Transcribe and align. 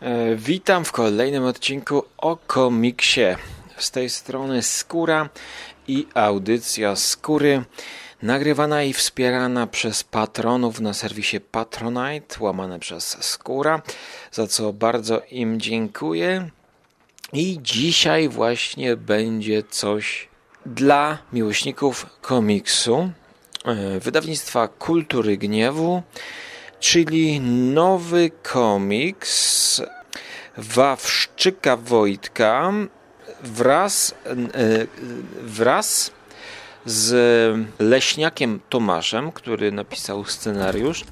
E, 0.00 0.36
witam 0.36 0.84
w 0.84 0.92
kolejnym 0.92 1.44
odcinku 1.44 2.04
o 2.18 2.36
komiksie. 2.36 3.36
Z 3.76 3.90
tej 3.90 4.10
strony 4.10 4.62
Skóra 4.62 5.28
i 5.88 6.06
audycja 6.14 6.96
Skóry, 6.96 7.64
nagrywana 8.22 8.82
i 8.82 8.92
wspierana 8.92 9.66
przez 9.66 10.04
patronów 10.04 10.80
na 10.80 10.94
serwisie 10.94 11.40
Patronite, 11.40 12.36
łamane 12.40 12.78
przez 12.78 13.24
Skóra, 13.24 13.82
za 14.32 14.46
co 14.46 14.72
bardzo 14.72 15.22
im 15.30 15.60
dziękuję. 15.60 16.50
I 17.32 17.58
dzisiaj 17.62 18.28
właśnie 18.28 18.96
będzie 18.96 19.62
coś 19.62 20.28
dla 20.66 21.18
miłośników 21.32 22.06
komiksu, 22.20 23.10
e, 23.64 24.00
wydawnictwa 24.00 24.68
Kultury 24.68 25.36
Gniewu, 25.36 26.02
czyli 26.80 27.40
nowy 27.40 28.30
komiks 28.42 29.82
Wawszczyka 30.56 31.76
Wojtka 31.76 32.72
wraz, 33.42 34.14
e, 34.26 34.86
wraz 35.42 36.12
z 36.86 37.66
Leśniakiem 37.78 38.60
Tomaszem, 38.68 39.32
który 39.32 39.72
napisał 39.72 40.24
scenariusz. 40.24 41.04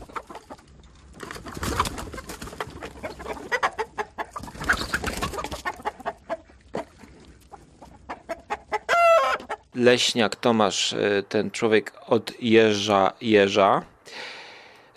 Leśniak 9.75 10.37
Tomasz, 10.37 10.93
e, 10.93 11.23
ten 11.23 11.51
człowiek 11.51 11.93
od 12.07 12.33
Jeża 12.41 13.13
Jeża, 13.21 13.83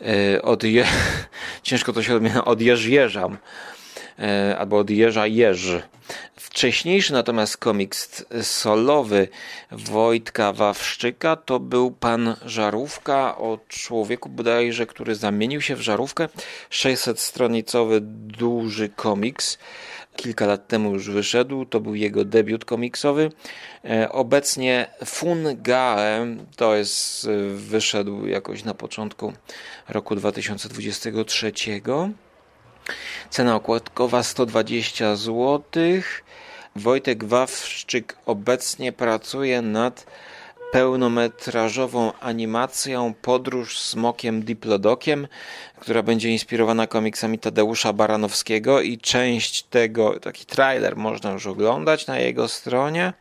e, 0.01 0.41
od 0.41 0.63
je... 0.63 0.85
ciężko 1.63 1.93
to 1.93 2.03
się 2.03 2.15
odmienia, 2.15 2.45
od 2.45 2.61
Jeżjeżam, 2.61 3.37
e, 4.19 4.57
albo 4.57 4.77
od 4.77 4.89
Jeża 4.89 5.27
Jeży. 5.27 5.81
Wcześniejszy 6.35 7.13
natomiast 7.13 7.57
komiks 7.57 8.25
solowy 8.41 9.27
Wojtka 9.71 10.53
Wawszczyka 10.53 11.35
to 11.35 11.59
był 11.59 11.91
Pan 11.91 12.35
Żarówka 12.45 13.37
o 13.37 13.59
człowieku 13.67 14.29
bodajże, 14.29 14.85
który 14.85 15.15
zamienił 15.15 15.61
się 15.61 15.75
w 15.75 15.81
żarówkę. 15.81 16.27
600-stronicowy 16.69 17.99
duży 18.39 18.89
komiks 18.89 19.57
kilka 20.15 20.45
lat 20.45 20.67
temu 20.67 20.93
już 20.93 21.09
wyszedł. 21.09 21.65
To 21.65 21.79
był 21.79 21.95
jego 21.95 22.25
debiut 22.25 22.65
komiksowy. 22.65 23.31
E, 23.85 24.11
obecnie 24.11 24.87
Fungae 25.05 26.25
to 26.55 26.75
jest, 26.75 27.25
e, 27.25 27.29
wyszedł 27.55 28.27
jakoś 28.27 28.63
na 28.63 28.73
początku 28.73 29.33
roku 29.89 30.15
2023. 30.15 31.51
Cena 33.29 33.55
okładkowa 33.55 34.23
120 34.23 35.15
zł. 35.15 35.61
Wojtek 36.75 37.23
Wawszczyk 37.23 38.17
obecnie 38.25 38.91
pracuje 38.91 39.61
nad 39.61 40.05
pełnometrażową 40.71 42.13
animacją 42.19 43.13
Podróż 43.21 43.79
smokiem 43.79 44.43
Diplodokiem, 44.43 45.27
która 45.79 46.03
będzie 46.03 46.29
inspirowana 46.29 46.87
komiksami 46.87 47.39
Tadeusza 47.39 47.93
Baranowskiego 47.93 48.81
i 48.81 48.97
część 48.97 49.63
tego, 49.63 50.19
taki 50.19 50.45
trailer 50.45 50.97
można 50.97 51.31
już 51.31 51.47
oglądać 51.47 52.07
na 52.07 52.19
jego 52.19 52.47
stronie. 52.47 53.13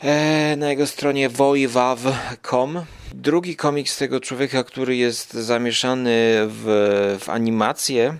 E, 0.00 0.56
na 0.56 0.70
jego 0.70 0.86
stronie 0.86 1.28
wojwaw.com. 1.28 2.84
Drugi 3.14 3.56
komiks 3.56 3.98
tego 3.98 4.20
człowieka, 4.20 4.64
który 4.64 4.96
jest 4.96 5.32
zamieszany 5.32 6.10
w, 6.46 7.16
w 7.20 7.28
animację 7.28 8.18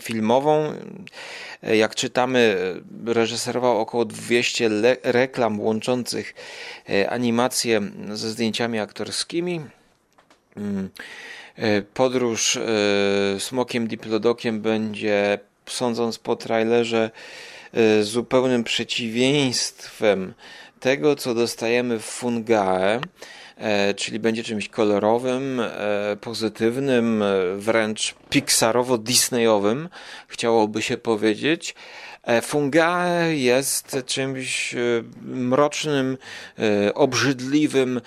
filmową, 0.00 0.74
E, 1.62 1.76
jak 1.76 1.94
czytamy, 1.94 2.56
e, 3.08 3.14
reżyserował 3.14 3.78
około 3.78 4.04
200 4.04 4.70
reklam 5.02 5.60
łączących 5.60 6.34
e, 6.90 7.10
animacje 7.10 7.80
ze 8.12 8.30
zdjęciami 8.30 8.78
aktorskimi. 8.78 9.60
Mm. 10.56 10.90
Podróż 11.94 12.58
Smokiem 13.38 13.86
Diplodokiem 13.86 14.60
będzie, 14.60 15.38
sądząc 15.66 16.18
po 16.18 16.36
trailerze, 16.36 17.10
zupełnym 18.02 18.64
przeciwieństwem 18.64 20.34
tego, 20.80 21.16
co 21.16 21.34
dostajemy 21.34 21.98
w 21.98 22.04
Fungae. 22.04 23.00
E, 23.60 23.94
czyli 23.94 24.18
będzie 24.18 24.44
czymś 24.44 24.68
kolorowym, 24.68 25.60
e, 25.60 26.16
pozytywnym, 26.20 27.22
e, 27.22 27.26
wręcz 27.56 28.14
pixarowo-disneyowym, 28.30 29.88
chciałoby 30.28 30.82
się 30.82 30.96
powiedzieć. 30.96 31.74
Fungae 32.42 33.36
jest 33.36 33.96
czymś 34.06 34.74
mrocznym, 35.22 36.18
obrzydliwym, 36.94 38.00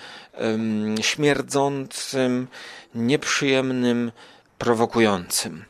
śmierdzącym, 1.00 2.46
nieprzyjemnym, 2.94 4.12
prowokującym. 4.58 5.64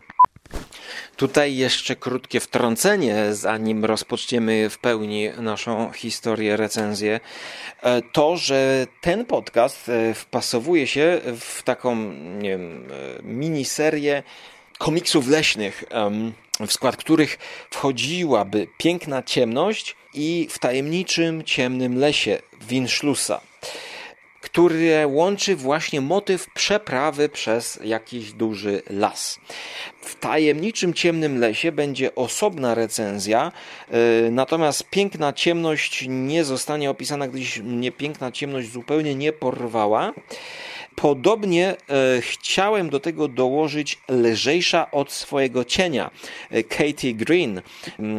Tutaj 1.16 1.56
jeszcze 1.56 1.96
krótkie 1.96 2.40
wtrącenie, 2.40 3.34
zanim 3.34 3.84
rozpoczniemy 3.84 4.70
w 4.70 4.78
pełni 4.78 5.28
naszą 5.38 5.92
historię, 5.92 6.56
recenzję. 6.56 7.20
E, 7.82 8.02
to, 8.02 8.36
że 8.36 8.86
ten 9.00 9.24
podcast 9.24 9.88
e, 9.88 10.14
wpasowuje 10.14 10.86
się 10.86 11.20
w 11.40 11.62
taką 11.62 11.96
nie 12.38 12.50
wiem, 12.50 12.88
e, 12.90 13.22
miniserię 13.22 14.22
komiksów 14.78 15.28
leśnych, 15.28 15.84
w 16.66 16.72
skład 16.72 16.96
których 16.96 17.38
wchodziłaby 17.70 18.66
piękna 18.78 19.22
ciemność 19.22 19.96
i 20.14 20.48
w 20.50 20.58
tajemniczym 20.58 21.44
ciemnym 21.44 21.98
lesie 21.98 22.38
Winschlussa 22.68 23.40
które 24.54 25.06
łączy 25.06 25.56
właśnie 25.56 26.00
motyw 26.00 26.50
przeprawy 26.50 27.28
przez 27.28 27.80
jakiś 27.84 28.32
duży 28.32 28.82
las. 28.90 29.40
W 30.00 30.14
tajemniczym 30.14 30.94
ciemnym 30.94 31.38
lesie 31.40 31.72
będzie 31.72 32.14
osobna 32.14 32.74
recenzja, 32.74 33.52
e, 33.90 34.30
natomiast 34.30 34.90
piękna 34.90 35.32
ciemność 35.32 36.04
nie 36.08 36.44
zostanie 36.44 36.90
opisana, 36.90 37.28
gdyż 37.28 37.58
mnie 37.58 37.92
piękna 37.92 38.32
ciemność 38.32 38.72
zupełnie 38.72 39.14
nie 39.14 39.32
porwała. 39.32 40.12
Podobnie 40.96 41.68
e, 41.68 41.76
chciałem 42.20 42.90
do 42.90 43.00
tego 43.00 43.28
dołożyć 43.28 43.98
lżejsza 44.08 44.90
od 44.90 45.12
swojego 45.12 45.64
cienia 45.64 46.10
e, 46.50 46.62
Katie 46.62 47.14
Green, 47.14 47.62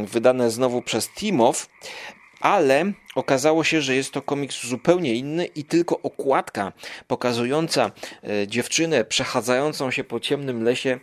wydane 0.05 0.51
znowu 0.51 0.81
przez 0.81 1.09
Timow 1.09 1.67
ale 2.39 2.91
okazało 3.15 3.63
się, 3.63 3.81
że 3.81 3.95
jest 3.95 4.11
to 4.11 4.21
komiks 4.21 4.67
zupełnie 4.67 5.13
inny 5.13 5.45
i 5.45 5.63
tylko 5.63 5.99
okładka 6.01 6.73
pokazująca 7.07 7.91
e, 8.23 8.47
dziewczynę 8.47 9.05
przechadzającą 9.05 9.91
się 9.91 10.03
po 10.03 10.19
ciemnym 10.19 10.63
lesie 10.63 10.99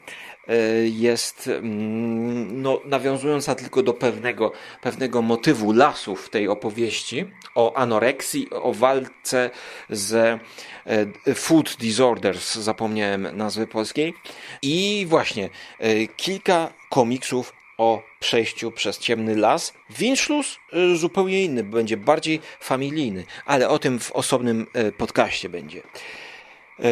e, 0.49 0.57
jest 0.89 1.49
mm, 1.49 2.63
no, 2.63 2.81
nawiązująca 2.85 3.55
tylko 3.55 3.83
do 3.83 3.95
pewnego, 3.95 4.53
pewnego 4.83 5.23
motywu 5.23 5.73
lasu 5.73 6.17
w 6.17 6.31
tej 6.31 6.49
opowieści 6.49 7.31
o 7.55 7.75
anoreksji, 7.75 8.51
o 8.51 8.73
walce 8.73 9.51
z 9.91 10.41
e, 10.87 11.35
food 11.35 11.77
disorders, 11.81 12.55
zapomniałem 12.55 13.37
nazwy 13.37 13.67
polskiej. 13.67 14.15
I 14.63 15.07
właśnie 15.09 15.51
kilka 16.17 16.73
komiksów 16.91 17.62
o 17.79 18.03
przejściu 18.21 18.71
przez 18.71 18.99
ciemny 18.99 19.37
las. 19.37 19.75
Winschluss 19.91 20.59
y, 20.75 20.97
zupełnie 20.97 21.43
inny, 21.43 21.65
będzie 21.65 21.97
bardziej 21.97 22.41
familijny, 22.61 23.25
ale 23.47 23.69
o 23.69 23.79
tym 23.79 23.99
w 23.99 24.13
osobnym 24.13 24.67
y, 24.77 24.93
podcaście 24.93 25.49
będzie. 25.49 25.83
E, 26.79 26.83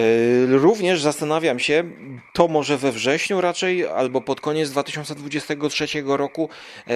również 0.47 1.03
zastanawiam 1.03 1.59
się, 1.59 1.85
to 2.33 2.49
może 2.49 2.79
we 2.79 2.93
wrześniu 2.93 3.41
raczej, 3.41 3.87
albo 3.87 4.21
pod 4.21 4.41
koniec 4.41 4.71
2023 4.71 5.87
roku 6.07 6.49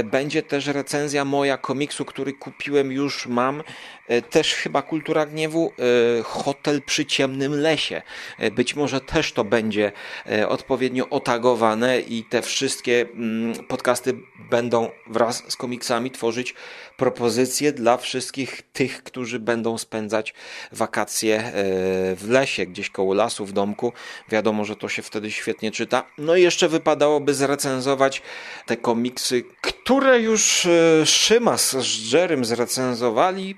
będzie 0.04 0.42
też 0.42 0.66
recenzja 0.66 1.24
moja 1.24 1.56
komiksu, 1.56 2.04
który 2.04 2.32
kupiłem, 2.32 2.92
już 2.92 3.26
mam. 3.26 3.62
E, 4.08 4.22
też 4.22 4.54
chyba 4.54 4.82
Kultura 4.82 5.26
Gniewu, 5.26 5.72
Hotel 6.24 6.82
przy 6.82 7.06
ciemnym 7.06 7.60
lesie. 7.60 8.02
Być 8.52 8.76
może 8.76 9.00
też 9.00 9.32
to 9.32 9.44
będzie 9.44 9.92
odpowiednio 10.48 11.08
otagowane 11.08 12.00
i 12.00 12.24
te 12.24 12.42
wszystkie 12.42 13.06
mm, 13.14 13.64
podcasty 13.64 14.14
będą 14.50 14.90
wraz 15.06 15.42
z 15.48 15.56
komiksami 15.56 16.10
tworzyć 16.10 16.54
propozycje 16.96 17.72
dla 17.72 17.96
wszystkich 17.96 18.62
tych, 18.72 19.02
którzy 19.02 19.38
będą 19.38 19.78
spędzać 19.78 20.34
wakacje 20.72 21.52
w 22.16 22.26
lesie, 22.28 22.66
gdzieś 22.66 22.90
koło 22.90 23.14
lasu, 23.14 23.46
w 23.46 23.52
domku. 23.52 23.92
Wiadomo, 24.28 24.64
że 24.64 24.76
to 24.76 24.88
się 24.88 25.02
wtedy 25.02 25.30
świetnie 25.30 25.70
czyta. 25.70 26.04
No 26.18 26.36
i 26.36 26.42
jeszcze 26.42 26.68
wypadałoby 26.68 27.34
zrecenzować 27.34 28.22
te 28.66 28.76
komiksy, 28.76 29.44
które 29.60 30.20
już 30.20 30.66
e, 30.66 31.06
Szymas 31.06 31.76
z 31.76 32.12
Jerem 32.12 32.44
zrecenzowali. 32.44 33.56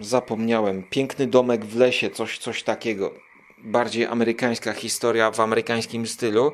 Zapomniałem. 0.00 0.82
Piękny 0.90 1.26
domek 1.26 1.64
w 1.64 1.76
lesie, 1.76 2.10
coś, 2.10 2.38
coś 2.38 2.62
takiego. 2.62 3.14
Bardziej 3.58 4.06
amerykańska 4.06 4.72
historia 4.72 5.30
w 5.30 5.40
amerykańskim 5.40 6.06
stylu. 6.06 6.52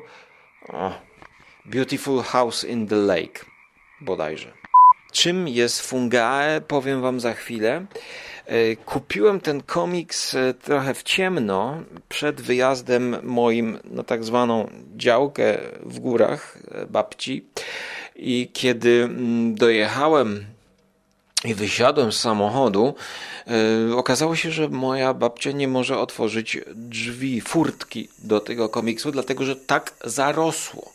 O, 0.69 0.91
Beautiful 1.65 2.21
House 2.21 2.63
in 2.63 2.87
the 2.87 2.95
Lake 2.95 3.45
bodajże. 4.01 4.53
Czym 5.11 5.47
jest 5.47 5.81
Fungae, 5.81 6.61
powiem 6.67 7.01
wam 7.01 7.19
za 7.19 7.33
chwilę. 7.33 7.85
E, 8.45 8.75
kupiłem 8.75 9.39
ten 9.39 9.61
komiks 9.61 10.35
e, 10.35 10.53
trochę 10.53 10.93
w 10.93 11.03
ciemno 11.03 11.83
przed 12.09 12.41
wyjazdem 12.41 13.17
moim 13.23 13.79
na 13.83 14.03
tak 14.03 14.23
zwaną 14.23 14.69
działkę 14.95 15.57
w 15.85 15.99
górach 15.99 16.57
e, 16.71 16.85
babci 16.85 17.45
i 18.15 18.49
kiedy 18.53 19.03
mm, 19.03 19.55
dojechałem 19.55 20.45
i 21.45 21.53
wysiadłem 21.53 22.11
z 22.11 22.19
samochodu, 22.19 22.95
okazało 23.95 24.35
się, 24.35 24.51
że 24.51 24.69
moja 24.69 25.13
babcia 25.13 25.51
nie 25.51 25.67
może 25.67 25.97
otworzyć 25.97 26.57
drzwi, 26.75 27.41
furtki 27.41 28.07
do 28.19 28.39
tego 28.39 28.69
komiksu, 28.69 29.11
dlatego 29.11 29.45
że 29.45 29.55
tak 29.55 29.93
zarosło. 30.03 30.93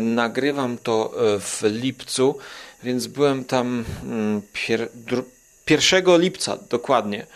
Nagrywam 0.00 0.78
to 0.78 1.12
w 1.40 1.60
lipcu, 1.62 2.38
więc 2.82 3.06
byłem 3.06 3.44
tam 3.44 3.84
mm, 4.02 4.42
pier 4.52 4.88
1 5.70 6.20
lipca 6.20 6.58
dokładnie. 6.70 7.26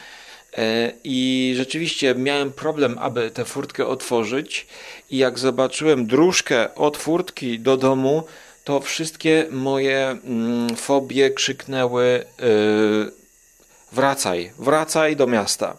E, 0.58 0.92
I 1.04 1.54
rzeczywiście 1.56 2.14
miałem 2.14 2.52
problem, 2.52 2.98
aby 2.98 3.30
tę 3.30 3.44
furtkę 3.44 3.86
otworzyć. 3.86 4.66
I 5.10 5.18
jak 5.18 5.38
zobaczyłem 5.38 6.06
dróżkę 6.06 6.74
od 6.74 6.96
furtki 6.96 7.60
do 7.60 7.76
domu, 7.76 8.22
to 8.68 8.80
wszystkie 8.80 9.46
moje 9.50 10.06
mm, 10.06 10.76
fobie 10.76 11.30
krzyknęły: 11.30 12.24
yy, 12.38 13.12
Wracaj, 13.92 14.50
wracaj 14.58 15.16
do 15.16 15.26
miasta. 15.26 15.76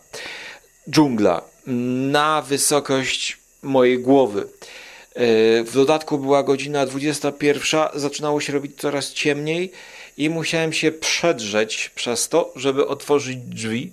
Dżungla 0.90 1.42
na 2.12 2.42
wysokość 2.42 3.38
mojej 3.64 4.00
głowy. 4.00 4.42
E, 4.42 4.46
w 5.64 5.72
dodatku 5.74 6.18
była 6.18 6.44
godzina 6.44 6.86
21, 6.86 7.82
zaczynało 7.96 8.42
się 8.42 8.54
robić 8.54 8.72
coraz 8.78 9.14
ciemniej 9.14 9.72
i 10.18 10.30
musiałem 10.30 10.74
się 10.74 10.92
przedrzeć 10.92 11.92
przez 11.96 12.30
to, 12.30 12.54
żeby 12.56 12.88
otworzyć 12.88 13.38
drzwi. 13.38 13.92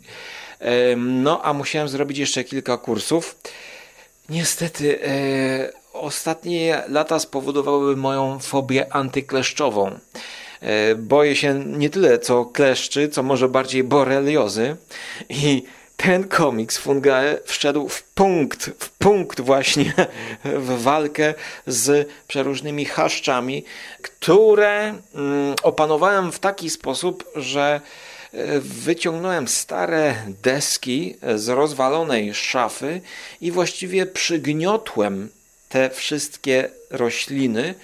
No, 0.96 1.42
a 1.42 1.52
musiałem 1.52 1.88
zrobić 1.88 2.18
jeszcze 2.18 2.44
kilka 2.44 2.78
kursów. 2.78 3.36
Niestety, 4.28 4.98
ostatnie 6.00 6.82
lata 6.88 7.18
spowodowały 7.18 7.96
moją 7.96 8.38
fobię 8.38 8.94
antykleszczową. 8.94 9.98
E, 10.60 10.94
boję 10.94 11.36
się 11.36 11.64
nie 11.66 11.90
tyle 11.90 12.18
co 12.18 12.44
kleszczy, 12.44 13.08
co 13.08 13.22
może 13.22 13.48
bardziej 13.48 13.84
boreliozy 13.84 14.76
i 15.28 15.62
ten 15.96 16.28
komiks 16.28 16.78
Fungae 16.78 17.38
wszedł 17.44 17.88
w 17.88 18.02
punkt, 18.02 18.70
w 18.78 18.90
punkt 18.90 19.40
właśnie 19.40 19.92
w 20.44 20.82
walkę 20.82 21.34
z 21.66 22.08
przeróżnymi 22.28 22.84
chaszczami, 22.84 23.64
które 24.02 24.94
mm, 25.14 25.54
opanowałem 25.62 26.32
w 26.32 26.38
taki 26.38 26.70
sposób, 26.70 27.24
że 27.36 27.80
e, 28.32 28.60
wyciągnąłem 28.60 29.48
stare 29.48 30.14
deski 30.42 31.16
z 31.34 31.48
rozwalonej 31.48 32.34
szafy 32.34 33.00
i 33.40 33.50
właściwie 33.50 34.06
przygniotłem 34.06 35.28
te 35.68 35.90
wszystkie 35.90 36.70
rośliny 36.90 37.74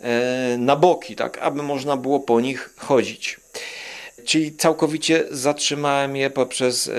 e, 0.00 0.56
na 0.58 0.76
boki, 0.76 1.16
tak 1.16 1.38
aby 1.38 1.62
można 1.62 1.96
było 1.96 2.20
po 2.20 2.40
nich 2.40 2.74
chodzić. 2.76 3.40
Czyli 4.24 4.56
całkowicie 4.56 5.24
zatrzymałem 5.30 6.16
je 6.16 6.30
poprzez 6.30 6.90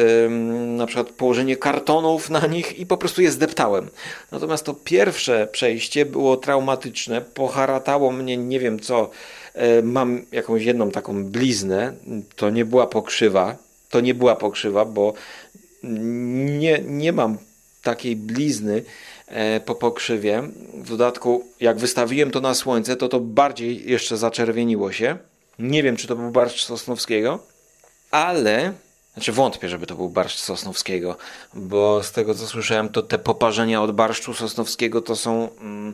na 0.67 0.85
przykład 0.85 1.09
położenie 1.09 1.57
kartonów 1.57 2.29
na 2.29 2.47
nich 2.47 2.79
i 2.79 2.85
po 2.85 2.97
prostu 2.97 3.21
je 3.21 3.31
zdeptałem. 3.31 3.89
Natomiast 4.31 4.65
to 4.65 4.73
pierwsze 4.73 5.47
przejście 5.51 6.05
było 6.05 6.37
traumatyczne, 6.37 7.21
poharatało 7.21 8.11
mnie 8.11 8.37
nie 8.37 8.59
wiem 8.59 8.79
co. 8.79 9.09
E, 9.53 9.81
mam 9.81 10.21
jakąś 10.31 10.63
jedną 10.63 10.91
taką 10.91 11.25
bliznę, 11.25 11.93
to 12.35 12.49
nie 12.49 12.65
była 12.65 12.87
pokrzywa, 12.87 13.55
to 13.89 13.99
nie 13.99 14.13
była 14.13 14.35
pokrzywa, 14.35 14.85
bo 14.85 15.13
nie, 15.83 16.79
nie 16.85 17.11
mam 17.13 17.37
takiej 17.83 18.15
blizny 18.15 18.83
po 19.65 19.75
pokrzywie. 19.75 20.43
W 20.73 20.89
dodatku, 20.89 21.45
jak 21.59 21.77
wystawiłem 21.77 22.31
to 22.31 22.41
na 22.41 22.53
słońce, 22.53 22.95
to 22.95 23.09
to 23.09 23.19
bardziej 23.19 23.89
jeszcze 23.89 24.17
zaczerwieniło 24.17 24.91
się. 24.91 25.17
Nie 25.59 25.83
wiem, 25.83 25.97
czy 25.97 26.07
to 26.07 26.15
był 26.15 26.31
barszcz 26.31 26.65
Sosnowskiego, 26.65 27.39
ale 28.11 28.73
znaczy 29.13 29.31
wątpię, 29.31 29.69
żeby 29.69 29.87
to 29.87 29.95
był 29.95 30.09
barszcz 30.09 30.39
Sosnowskiego, 30.39 31.17
bo 31.53 32.03
z 32.03 32.11
tego 32.11 32.35
co 32.35 32.47
słyszałem, 32.47 32.89
to 32.89 33.01
te 33.01 33.17
poparzenia 33.17 33.81
od 33.81 33.91
barszczu 33.91 34.33
Sosnowskiego 34.33 35.01
to 35.01 35.15
są 35.15 35.49
mm, 35.61 35.93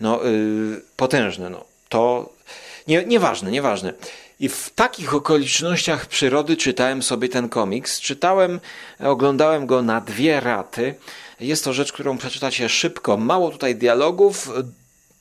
no, 0.00 0.24
yy, 0.24 0.82
potężne. 0.96 1.50
No. 1.50 1.64
To 1.88 2.32
nie, 2.88 3.04
nieważne, 3.04 3.50
nieważne. 3.50 3.92
I 4.42 4.48
w 4.48 4.70
takich 4.70 5.14
okolicznościach 5.14 6.06
przyrody 6.06 6.56
czytałem 6.56 7.02
sobie 7.02 7.28
ten 7.28 7.48
komiks. 7.48 8.00
Czytałem, 8.00 8.60
oglądałem 9.00 9.66
go 9.66 9.82
na 9.82 10.00
dwie 10.00 10.40
raty. 10.40 10.94
Jest 11.40 11.64
to 11.64 11.72
rzecz, 11.72 11.92
którą 11.92 12.18
przeczytacie 12.18 12.68
szybko. 12.68 13.16
Mało 13.16 13.50
tutaj 13.50 13.76
dialogów, 13.76 14.50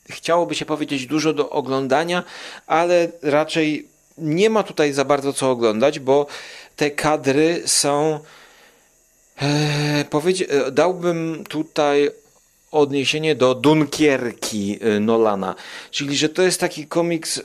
chciałoby 0.10 0.56
się 0.56 0.66
powiedzieć 0.66 1.06
dużo 1.06 1.34
do 1.34 1.50
oglądania, 1.50 2.24
ale 2.68 3.08
raczej 3.22 3.88
nie 4.18 4.50
ma 4.50 4.64
tutaj 4.64 4.94
za 4.94 5.06
bardzo 5.06 5.34
co 5.34 5.52
oglądać, 5.52 6.00
bo 6.00 6.26
te 6.76 6.92
kadry 6.92 7.64
są. 7.66 8.20
E, 9.42 10.06
powiedzi, 10.10 10.42
e, 10.50 10.72
dałbym 10.72 11.44
tutaj 11.50 12.12
odniesienie 12.72 13.36
do 13.36 13.56
Dunkierki 13.56 14.80
e, 14.82 15.00
Nolana, 15.00 15.56
czyli 15.92 16.18
że 16.18 16.30
to 16.30 16.42
jest 16.42 16.60
taki 16.60 16.88
komiks 16.88 17.38
e, 17.38 17.44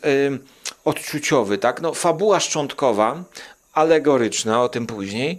odczuciowy, 0.86 1.58
tak? 1.58 1.80
No, 1.80 1.94
fabuła 1.94 2.40
szczątkowa, 2.40 3.24
alegoryczna, 3.72 4.62
o 4.62 4.68
tym 4.68 4.86
później, 4.86 5.38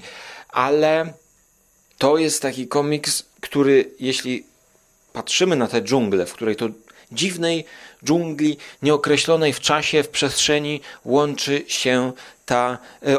ale 0.49 1.13
to 1.97 2.17
jest 2.17 2.41
taki 2.41 2.67
komiks, 2.67 3.23
który 3.41 3.91
jeśli 3.99 4.45
patrzymy 5.13 5.55
na 5.55 5.67
tę 5.67 5.81
dżunglę, 5.81 6.25
w 6.25 6.33
której 6.33 6.55
to 6.55 6.69
dziwnej 7.11 7.65
dżungli, 8.05 8.57
nieokreślonej 8.81 9.53
w 9.53 9.59
czasie, 9.59 10.03
w 10.03 10.09
przestrzeni 10.09 10.81
łączy 11.05 11.63
się 11.67 12.11
ta, 12.45 12.77
e, 13.01 13.17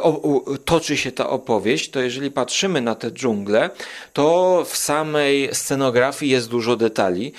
toczy 0.65 0.97
się 0.97 1.13
ta 1.13 1.31
opowieść, 1.31 1.91
to 1.91 2.01
jeżeli 2.01 2.31
patrzymy 2.31 2.81
na 2.81 2.95
tę 2.95 3.11
dżunglę, 3.11 3.71
to 4.13 4.65
w 4.69 4.77
samej 4.77 5.49
scenografii 5.53 6.33
jest 6.33 6.49
dużo 6.49 6.77
detali, 6.77 7.33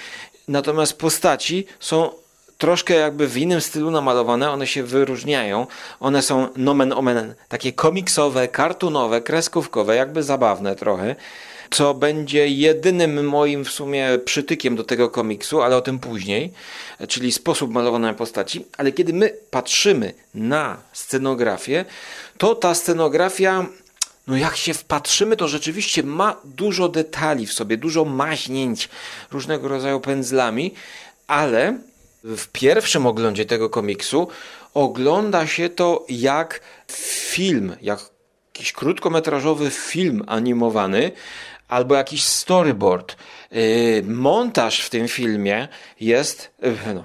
natomiast 0.47 0.93
postaci 0.93 1.65
są 1.79 2.11
troszkę 2.59 2.93
jakby 2.93 3.27
w 3.27 3.37
innym 3.37 3.61
stylu 3.61 3.91
namalowane, 3.91 4.51
one 4.51 4.67
się 4.67 4.83
wyróżniają, 4.83 5.67
one 5.99 6.21
są 6.21 6.47
nomen 6.55 6.93
omen, 6.93 7.33
takie 7.47 7.73
komiksowe, 7.73 8.47
kartunowe, 8.47 9.21
kreskówkowe, 9.21 9.95
jakby 9.95 10.23
zabawne 10.23 10.75
trochę 10.75 11.15
co 11.71 11.93
będzie 11.93 12.47
jedynym 12.47 13.27
moim 13.27 13.65
w 13.65 13.69
sumie 13.69 14.19
przytykiem 14.25 14.75
do 14.75 14.83
tego 14.83 15.09
komiksu, 15.09 15.61
ale 15.61 15.77
o 15.77 15.81
tym 15.81 15.99
później, 15.99 16.53
czyli 17.07 17.31
sposób 17.31 17.71
malowania 17.71 18.13
postaci. 18.13 18.65
Ale 18.77 18.91
kiedy 18.91 19.13
my 19.13 19.33
patrzymy 19.51 20.13
na 20.33 20.77
scenografię, 20.93 21.85
to 22.37 22.55
ta 22.55 22.75
scenografia 22.75 23.65
no 24.27 24.37
jak 24.37 24.55
się 24.55 24.73
wpatrzymy, 24.73 25.37
to 25.37 25.47
rzeczywiście 25.47 26.03
ma 26.03 26.35
dużo 26.45 26.89
detali 26.89 27.47
w 27.47 27.53
sobie, 27.53 27.77
dużo 27.77 28.05
maźnięć 28.05 28.89
różnego 29.31 29.67
rodzaju 29.67 29.99
pędzlami, 29.99 30.73
ale 31.27 31.79
w 32.23 32.47
pierwszym 32.47 33.05
oglądzie 33.05 33.45
tego 33.45 33.69
komiksu 33.69 34.27
ogląda 34.73 35.47
się 35.47 35.69
to 35.69 36.05
jak 36.09 36.61
film, 37.31 37.75
jak 37.81 37.99
jakiś 38.59 38.73
krótkometrażowy 38.73 39.69
film 39.69 40.23
animowany, 40.27 41.11
albo 41.67 41.95
jakiś 41.95 42.23
storyboard. 42.23 43.15
Y, 43.55 44.03
montaż 44.07 44.81
w 44.81 44.89
tym 44.89 45.07
filmie 45.07 45.67
jest, 45.99 46.51
no, 46.95 47.03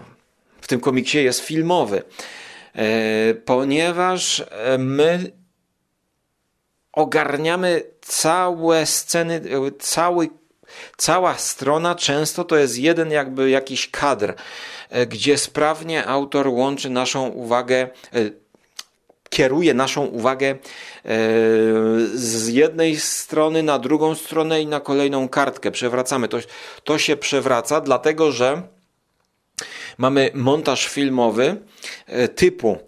w 0.61 0.67
tym 0.67 0.81
komiksie 0.81 1.19
jest 1.19 1.41
filmowy, 1.41 2.03
y, 2.77 3.35
ponieważ 3.35 4.45
my 4.79 5.33
ogarniamy 6.93 7.83
całe 8.01 8.87
sceny, 8.87 9.41
cały, 9.79 10.31
cała 10.97 11.39
strona 11.39 11.95
często 11.95 12.45
to 12.45 12.57
jest 12.57 12.79
jeden 12.79 13.11
jakby 13.11 13.51
jakiś 13.51 13.91
kadr, 13.91 14.35
gdzie 15.09 15.39
sprawnie 15.39 16.07
autor 16.07 16.49
łączy 16.49 16.91
naszą 16.91 17.29
uwagę, 17.29 17.89
kieruje 19.35 19.75
naszą 19.75 20.05
uwagę 20.07 20.47
e, 20.47 20.57
z 22.15 22.49
jednej 22.49 22.97
strony 22.97 23.63
na 23.63 23.79
drugą 23.79 24.15
stronę 24.15 24.63
i 24.63 24.67
na 24.67 24.81
kolejną 24.81 25.29
kartkę. 25.29 25.71
Przewracamy. 25.71 26.29
To, 26.29 26.39
to 26.85 26.99
się 26.99 27.17
przewraca, 27.17 27.81
dlatego 27.81 28.33
że 28.33 28.63
mamy 29.99 30.31
montaż 30.35 30.87
filmowy 30.87 31.57
e, 32.07 32.29
typu 32.29 32.79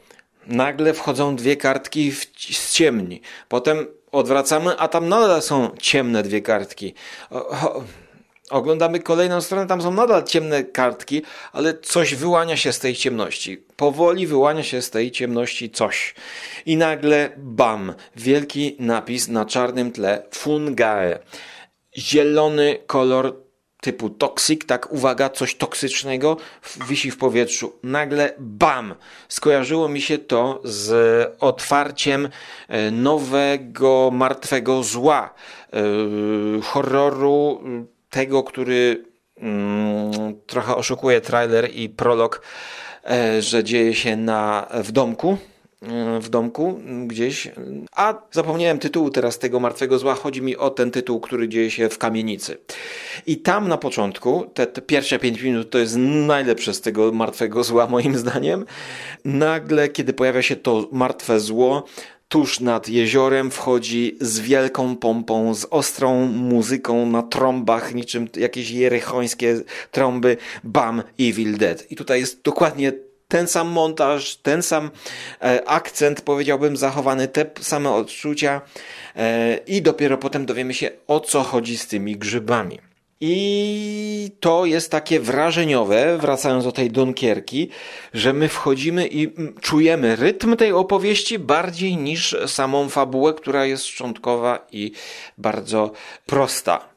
nagle 0.47 0.95
wchodzą 0.95 1.37
dwie 1.37 1.57
kartki 1.57 2.12
z 2.52 2.73
ciemni. 2.73 3.21
Potem 3.49 3.87
odwracamy, 4.16 4.78
a 4.78 4.88
tam 4.88 5.08
nadal 5.08 5.42
są 5.42 5.70
ciemne 5.80 6.23
dwie 6.23 6.40
kartki. 6.40 6.94
Oglądamy 8.50 9.00
kolejną 9.00 9.40
stronę, 9.40 9.66
tam 9.66 9.82
są 9.82 9.90
nadal 9.90 10.25
ciemne 10.25 10.64
kartki, 10.64 11.23
ale 11.52 11.78
coś 11.78 12.14
wyłania 12.14 12.56
się 12.56 12.73
z 12.73 12.78
tej 12.78 12.94
ciemności. 12.94 13.64
Powoli 13.76 14.26
wyłania 14.26 14.62
się 14.62 14.82
z 14.82 14.90
tej 14.90 15.11
ciemności 15.11 15.70
coś. 15.70 16.14
I 16.66 16.76
nagle 16.76 17.30
bam, 17.37 17.94
wielki 18.16 18.76
napis 18.78 19.28
na 19.28 19.44
czarnym 19.44 19.92
tle 19.92 20.23
Fungae. 20.30 21.18
Zielony 21.99 22.78
kolor 22.87 23.46
typu 23.80 24.11
toksik, 24.11 24.64
tak 24.64 24.92
uwaga, 24.92 25.30
coś 25.30 25.54
toksycznego 25.54 26.37
wisi 26.88 27.11
w 27.11 27.18
powietrzu. 27.18 27.73
Nagle 27.83 28.35
bam! 28.38 28.95
Skojarzyło 29.28 29.88
mi 29.88 30.00
się 30.00 30.18
to 30.18 30.61
z 30.64 31.37
otwarciem 31.40 32.28
e, 32.68 32.90
nowego 32.90 34.11
martwego 34.12 34.83
zła, 34.83 35.35
e, 35.73 35.80
horroru 36.62 37.61
tego, 38.11 38.42
który 38.42 39.04
mm, 39.37 40.40
trochę 40.47 40.76
oszukuje 40.76 41.21
trailer 41.21 41.71
i 41.75 41.88
prolog, 41.88 42.42
e, 43.04 43.42
że 43.42 43.64
dzieje 43.64 43.95
się 43.95 44.16
na, 44.16 44.68
w 44.75 44.92
domku 44.92 45.38
E, 45.38 45.55
w 46.21 46.28
domku 46.28 46.80
gdzieś. 47.06 47.49
A 47.92 48.23
zapomniałem 48.33 48.78
tytułu 48.78 49.11
teraz 49.11 49.38
tego 49.38 49.61
martwego 49.61 49.99
zła. 49.99 50.14
Chodzi 50.14 50.42
mi 50.42 50.56
o 50.56 50.71
ten 50.71 50.90
tytuł, 50.90 51.21
który 51.21 51.49
dzieje 51.49 51.71
się 51.71 51.88
w 51.88 51.99
kamienicy. 51.99 52.59
I 53.26 53.37
tam 53.37 53.68
na 53.68 53.78
początku, 53.78 54.47
te, 54.54 54.66
te 54.66 54.83
pierwsze 54.83 55.18
pięć 55.18 55.42
minut 55.42 55.71
to 55.71 55.78
jest 55.78 55.97
najlepsze 56.26 56.75
z 56.75 56.80
tego 56.80 57.12
martwego 57.12 57.64
zła, 57.64 57.87
moim 57.87 58.16
zdaniem. 58.26 58.64
Nagle, 59.25 59.88
kiedy 59.88 60.12
pojawia 60.12 60.42
się 60.42 60.56
to 60.56 60.88
martwe 60.92 61.40
zło, 61.40 61.85
tuż 62.28 62.61
nad 62.61 62.88
jeziorem 62.88 63.50
wchodzi 63.50 64.16
z 64.21 64.40
wielką 64.40 64.97
pompą, 64.97 65.54
z 65.54 65.66
ostrą 65.71 66.26
muzyką 66.26 67.06
na 67.06 67.23
trąbach, 67.23 67.95
niczym 67.95 68.28
jakieś 68.37 68.71
jerychońskie 68.71 69.61
trąby, 69.90 70.37
bam, 70.64 71.02
Evil 71.21 71.59
Dead. 71.59 71.90
I 71.92 71.97
tutaj 71.97 72.21
jest 72.21 72.42
dokładnie 72.42 72.92
ten 73.28 73.49
sam 73.49 73.68
montaż, 73.68 74.37
ten 74.37 74.62
sam 74.62 74.90
e, 75.42 75.68
akcent, 75.68 76.21
powiedziałbym, 76.21 76.76
zachowany, 76.76 77.28
te 77.28 77.50
same 77.61 77.90
odczucia 77.90 78.61
e, 79.16 79.56
i 79.66 79.83
dopiero 79.83 80.18
potem 80.18 80.47
dowiemy 80.47 80.75
się 80.75 80.90
o 81.06 81.21
co 81.21 81.42
chodzi 81.42 81.78
z 81.78 81.87
tymi 81.87 82.16
grzybami. 82.16 82.78
I 83.21 84.30
to 84.40 84.64
jest 84.64 84.90
takie 84.90 85.21
wrażeniowe, 85.21 86.18
wracając 86.18 86.64
do 86.64 86.73
tej 86.73 86.90
Dunkierki, 86.90 87.68
że 88.14 88.33
my 88.33 88.49
wchodzimy 88.49 89.09
i 89.09 89.33
czujemy 89.61 90.16
rytm 90.16 90.56
tej 90.56 90.73
opowieści 90.73 91.38
bardziej 91.38 91.97
niż 91.97 92.37
samą 92.47 92.88
fabułę, 92.88 93.35
która 93.35 93.64
jest 93.64 93.87
szczątkowa 93.87 94.66
i 94.73 94.92
bardzo 95.38 95.92
prosta 96.26 96.88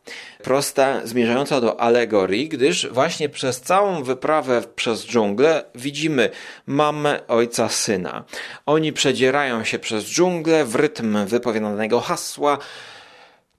prosta, 0.44 1.08
zmierzająca 1.08 1.62
do 1.62 1.82
alegorii, 1.82 2.50
gdyż 2.50 2.88
właśnie 2.92 3.30
przez 3.30 3.62
całą 3.62 4.04
wyprawę 4.04 4.64
przez 4.76 5.08
dżunglę 5.08 5.64
widzimy 5.76 6.30
mamę, 6.66 7.20
ojca, 7.28 7.70
syna. 7.70 8.24
Oni 8.66 8.94
przedzierają 8.94 9.64
się 9.64 9.80
przez 9.80 10.06
dżunglę 10.06 10.66
w 10.66 10.76
rytm 10.76 11.26
wypowiadanego 11.26 12.00
hasła, 12.00 12.58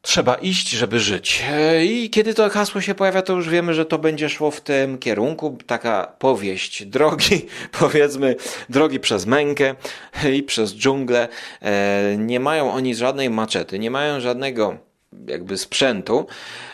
Trzeba 0.03 0.35
iść, 0.35 0.71
żeby 0.71 1.01
żyć. 1.01 1.45
I 1.83 2.11
kiedy 2.11 2.35
to 2.35 2.51
hasło 2.51 2.81
się 2.81 2.95
pojawia, 2.95 3.23
to 3.23 3.33
już 3.33 3.49
wiemy, 3.49 3.75
że 3.75 3.85
to 3.85 3.99
będzie 3.99 4.29
szło 4.29 4.51
w 4.51 4.61
tym 4.61 4.99
kierunku. 4.99 5.59
Taka 5.67 6.13
powieść 6.19 6.87
drogi, 6.87 7.47
powiedzmy, 7.81 8.37
drogi 8.69 9.01
przez 9.01 9.27
mękę 9.27 9.75
i 10.33 10.43
przez 10.43 10.75
dżunglę. 10.75 11.29
E, 11.63 12.15
nie 12.19 12.41
mają 12.41 12.73
oni 12.73 12.95
żadnej 12.95 13.31
maczety, 13.31 13.79
nie 13.79 13.91
mają 13.91 14.21
żadnego 14.21 14.90
jakby 15.27 15.59
sprzętu. 15.59 16.27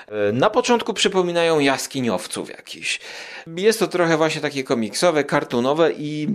E, 0.09 0.33
na 0.33 0.51
początku 0.51 0.95
przypominają 0.95 1.59
jaskiniowców 1.59 2.51
jakiś. 2.51 3.01
Jest 3.57 3.79
to 3.79 3.89
trochę 3.89 4.17
właśnie 4.17 4.41
takie 4.41 4.65
komiksowe, 4.65 5.25
kartunowe 5.25 5.93
i 5.93 6.29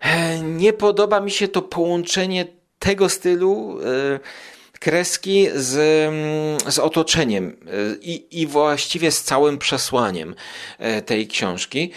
e, 0.00 0.38
nie 0.38 0.72
podoba 0.72 1.20
mi 1.20 1.30
się 1.30 1.48
to 1.48 1.62
połączenie 1.62 2.46
tego 2.78 3.08
stylu 3.08 3.78
e, 3.80 4.20
kreski 4.80 5.46
z, 5.54 5.76
mm, 6.08 6.72
z 6.72 6.78
otoczeniem 6.78 7.56
i, 8.00 8.26
i 8.30 8.46
właściwie 8.46 9.10
z 9.10 9.22
całym 9.22 9.58
przesłaniem 9.58 10.34
tej 11.06 11.28
książki, 11.28 11.92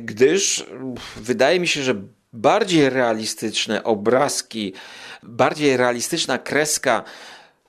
gdyż 0.00 0.66
wydaje 1.16 1.60
mi 1.60 1.68
się, 1.68 1.82
że 1.82 1.94
bardziej 2.32 2.90
realistyczne 2.90 3.84
obrazki, 3.84 4.72
bardziej 5.22 5.76
realistyczna 5.76 6.38
kreska 6.38 7.04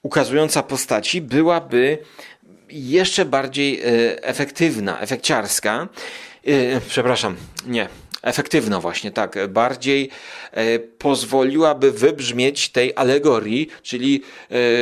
ukazująca 0.04 0.64
postaci 0.64 1.22
byłaby 1.22 1.98
jeszcze 2.70 3.26
bardziej 3.26 3.82
e, 3.82 4.24
efektywna, 4.24 5.00
efekciarska. 5.00 5.88
E, 6.48 6.82
przepraszam, 6.82 7.36
nie, 7.68 7.88
efektywna 8.24 8.80
właśnie, 8.80 9.12
tak, 9.12 9.38
bardziej 9.50 10.10
e, 10.52 10.80
pozwoliłaby 10.80 11.92
wybrzmieć 11.92 12.70
tej 12.70 12.94
alegorii, 12.96 13.70
czyli 13.82 14.22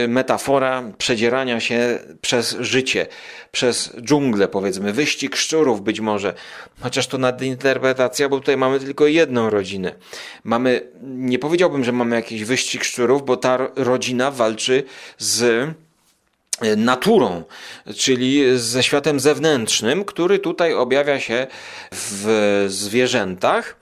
metafora 0.07 0.83
przedzierania 0.97 1.59
się 1.59 1.99
przez 2.21 2.57
życie, 2.59 3.07
przez 3.51 3.93
dżunglę 4.01 4.47
powiedzmy, 4.47 4.93
wyścig 4.93 5.35
szczurów 5.35 5.81
być 5.81 5.99
może, 5.99 6.33
chociaż 6.81 7.07
to 7.07 7.17
nadinterpretacja, 7.17 8.29
bo 8.29 8.39
tutaj 8.39 8.57
mamy 8.57 8.79
tylko 8.79 9.07
jedną 9.07 9.49
rodzinę. 9.49 9.95
Mamy, 10.43 10.81
nie 11.03 11.39
powiedziałbym, 11.39 11.83
że 11.83 11.91
mamy 11.91 12.15
jakiś 12.15 12.43
wyścig 12.43 12.83
szczurów, 12.83 13.25
bo 13.25 13.37
ta 13.37 13.57
rodzina 13.75 14.31
walczy 14.31 14.83
z 15.17 15.67
naturą, 16.77 17.43
czyli 17.97 18.43
ze 18.55 18.83
światem 18.83 19.19
zewnętrznym, 19.19 20.05
który 20.05 20.39
tutaj 20.39 20.73
objawia 20.73 21.19
się 21.19 21.47
w 21.91 22.65
zwierzętach 22.67 23.81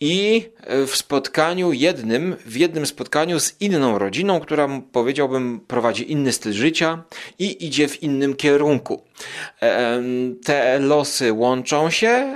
i 0.00 0.50
w 0.86 0.96
spotkaniu 0.96 1.72
jednym, 1.72 2.36
w 2.46 2.56
jednym 2.56 2.86
spotkaniu 2.86 3.40
z 3.40 3.60
inną 3.60 3.98
rodziną, 3.98 4.40
która 4.40 4.68
powiedziałbym 4.92 5.60
prowadzi 5.60 6.12
inny 6.12 6.32
styl 6.32 6.52
życia 6.52 7.02
i 7.38 7.66
idzie 7.66 7.88
w 7.88 8.02
innym 8.02 8.36
kierunku. 8.36 9.02
Te 10.44 10.78
losy 10.78 11.32
łączą 11.32 11.90
się 11.90 12.34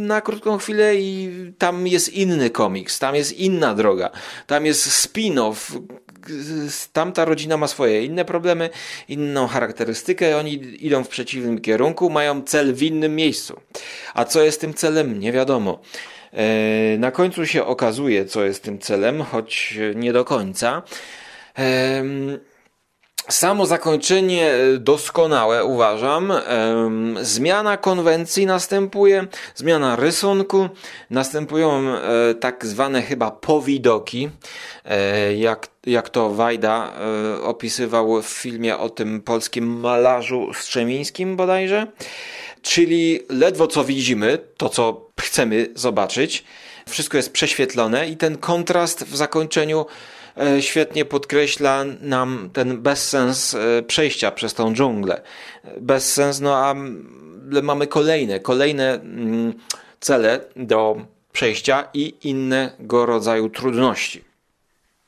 na 0.00 0.20
krótką 0.20 0.58
chwilę 0.58 0.96
i 0.96 1.30
tam 1.58 1.86
jest 1.86 2.12
inny 2.12 2.50
komiks, 2.50 2.98
tam 2.98 3.14
jest 3.14 3.32
inna 3.32 3.74
droga, 3.74 4.10
tam 4.46 4.66
jest 4.66 4.88
spin-off, 4.88 5.80
tamta 6.92 7.24
rodzina 7.24 7.56
ma 7.56 7.66
swoje 7.68 8.04
inne 8.04 8.24
problemy, 8.24 8.70
inną 9.08 9.46
charakterystykę, 9.46 10.36
oni 10.36 10.86
idą 10.86 11.04
w 11.04 11.08
przeciwnym 11.08 11.60
kierunku, 11.60 12.10
mają 12.10 12.42
cel 12.42 12.74
w 12.74 12.82
innym 12.82 13.16
miejscu. 13.16 13.60
A 14.14 14.24
co 14.24 14.42
jest 14.42 14.60
tym 14.60 14.74
celem? 14.74 15.20
Nie 15.20 15.32
wiadomo. 15.32 15.80
E, 16.32 16.98
na 16.98 17.10
końcu 17.10 17.46
się 17.46 17.64
okazuje, 17.64 18.24
co 18.24 18.44
jest 18.44 18.62
tym 18.62 18.78
celem, 18.78 19.22
choć 19.22 19.78
nie 19.94 20.12
do 20.12 20.24
końca. 20.24 20.82
Samo 23.28 23.66
zakończenie 23.66 24.50
doskonałe 24.78 25.64
uważam. 25.64 26.32
Zmiana 27.22 27.76
konwencji 27.76 28.46
następuje, 28.46 29.26
zmiana 29.54 29.96
rysunku, 29.96 30.68
następują 31.10 31.88
e, 31.88 32.34
tak 32.34 32.66
zwane 32.66 33.02
chyba 33.02 33.30
powidoki, 33.30 34.30
e, 34.84 35.34
jak, 35.34 35.68
jak 35.86 36.08
to 36.08 36.30
Wajda 36.30 36.92
opisywał 37.42 38.22
w 38.22 38.26
filmie 38.26 38.78
o 38.78 38.90
tym 38.90 39.22
polskim 39.22 39.80
malarzu 39.80 40.50
Strzemińskim 40.54 41.36
bodajże. 41.36 41.86
Czyli 42.62 43.20
ledwo 43.28 43.66
co 43.66 43.84
widzimy, 43.84 44.38
to 44.56 44.68
co 44.68 45.10
chcemy 45.20 45.68
zobaczyć, 45.74 46.44
wszystko 46.88 47.16
jest 47.16 47.32
prześwietlone 47.32 48.08
i 48.08 48.16
ten 48.16 48.38
kontrast 48.38 49.04
w 49.04 49.16
zakończeniu 49.16 49.80
e, 49.80 50.15
świetnie 50.60 51.04
podkreśla 51.04 51.84
nam 52.00 52.50
ten 52.52 52.82
bezsens 52.82 53.54
e, 53.54 53.82
przejścia 53.82 54.30
przez 54.30 54.54
tą 54.54 54.74
dżunglę. 54.74 55.22
Bezsens, 55.80 56.40
no 56.40 56.56
a 56.56 56.74
mamy 57.62 57.86
kolejne, 57.86 58.40
kolejne 58.40 58.94
mm, 58.94 59.54
cele 60.00 60.40
do 60.56 60.96
przejścia 61.32 61.88
i 61.94 62.14
innego 62.22 63.06
rodzaju 63.06 63.50
trudności. 63.50 64.24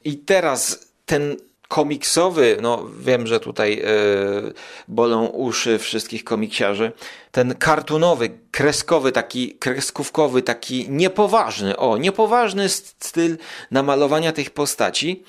I 0.05 0.17
teraz 0.17 0.89
ten 1.07 1.37
komiksowy, 1.69 2.57
no 2.63 2.85
wiem, 3.01 3.27
że 3.27 3.41
tutaj 3.41 3.77
yy, 3.77 4.53
bolą 4.89 5.27
uszy 5.27 5.79
wszystkich 5.79 6.25
komiksiarzy, 6.25 6.93
ten 7.33 7.55
kartunowy, 7.55 8.31
kreskowy, 8.51 9.13
taki 9.13 9.55
kreskówkowy, 9.55 10.43
taki 10.43 10.91
niepoważny, 10.91 11.77
o, 11.77 11.99
niepoważny 11.99 12.69
styl 12.69 13.39
namalowania 13.71 14.33
tych 14.33 14.51
postaci 14.51 15.25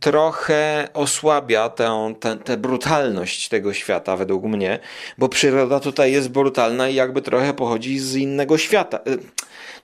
trochę 0.00 0.88
osłabia 0.94 1.68
tę, 1.68 2.14
tę, 2.20 2.36
tę 2.36 2.56
brutalność 2.56 3.48
tego 3.48 3.72
świata, 3.72 4.16
według 4.16 4.44
mnie, 4.44 4.78
bo 5.18 5.28
przyroda 5.28 5.80
tutaj 5.80 6.12
jest 6.12 6.28
brutalna 6.28 6.88
i 6.88 6.94
jakby 6.94 7.22
trochę 7.22 7.54
pochodzi 7.54 7.98
z 7.98 8.14
innego 8.14 8.58
świata. 8.58 8.98
E, 8.98 9.16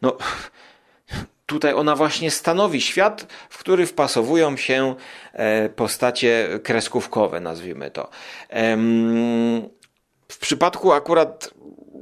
no, 0.03 0.17
tutaj 1.47 1.75
ona 1.75 1.97
właśnie 1.97 2.31
stanowi 2.31 2.81
świat, 2.81 3.27
w 3.51 3.59
który 3.59 3.87
wpasowują 3.87 4.57
się 4.57 4.95
e, 5.33 5.69
postacie 5.69 6.49
kreskówkowe, 6.63 7.41
nazwijmy 7.41 7.91
to. 7.91 8.09
W 10.29 10.39
przypadku 10.39 10.93
akurat 10.93 11.51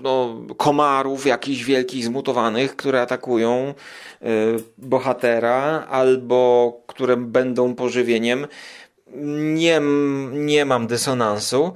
no, 0.02 0.36
komarów 0.56 1.26
jakichś 1.26 1.62
wielkich, 1.62 2.04
zmutowanych, 2.04 2.76
które 2.76 3.02
atakują 3.02 3.74
y, 4.22 4.26
bohatera 4.78 5.86
albo 5.90 6.72
które 6.86 7.16
będą 7.16 7.74
pożywieniem, 7.74 8.46
nie, 9.54 9.80
nie 10.32 10.64
mam 10.64 10.86
dysonansu. 10.86 11.74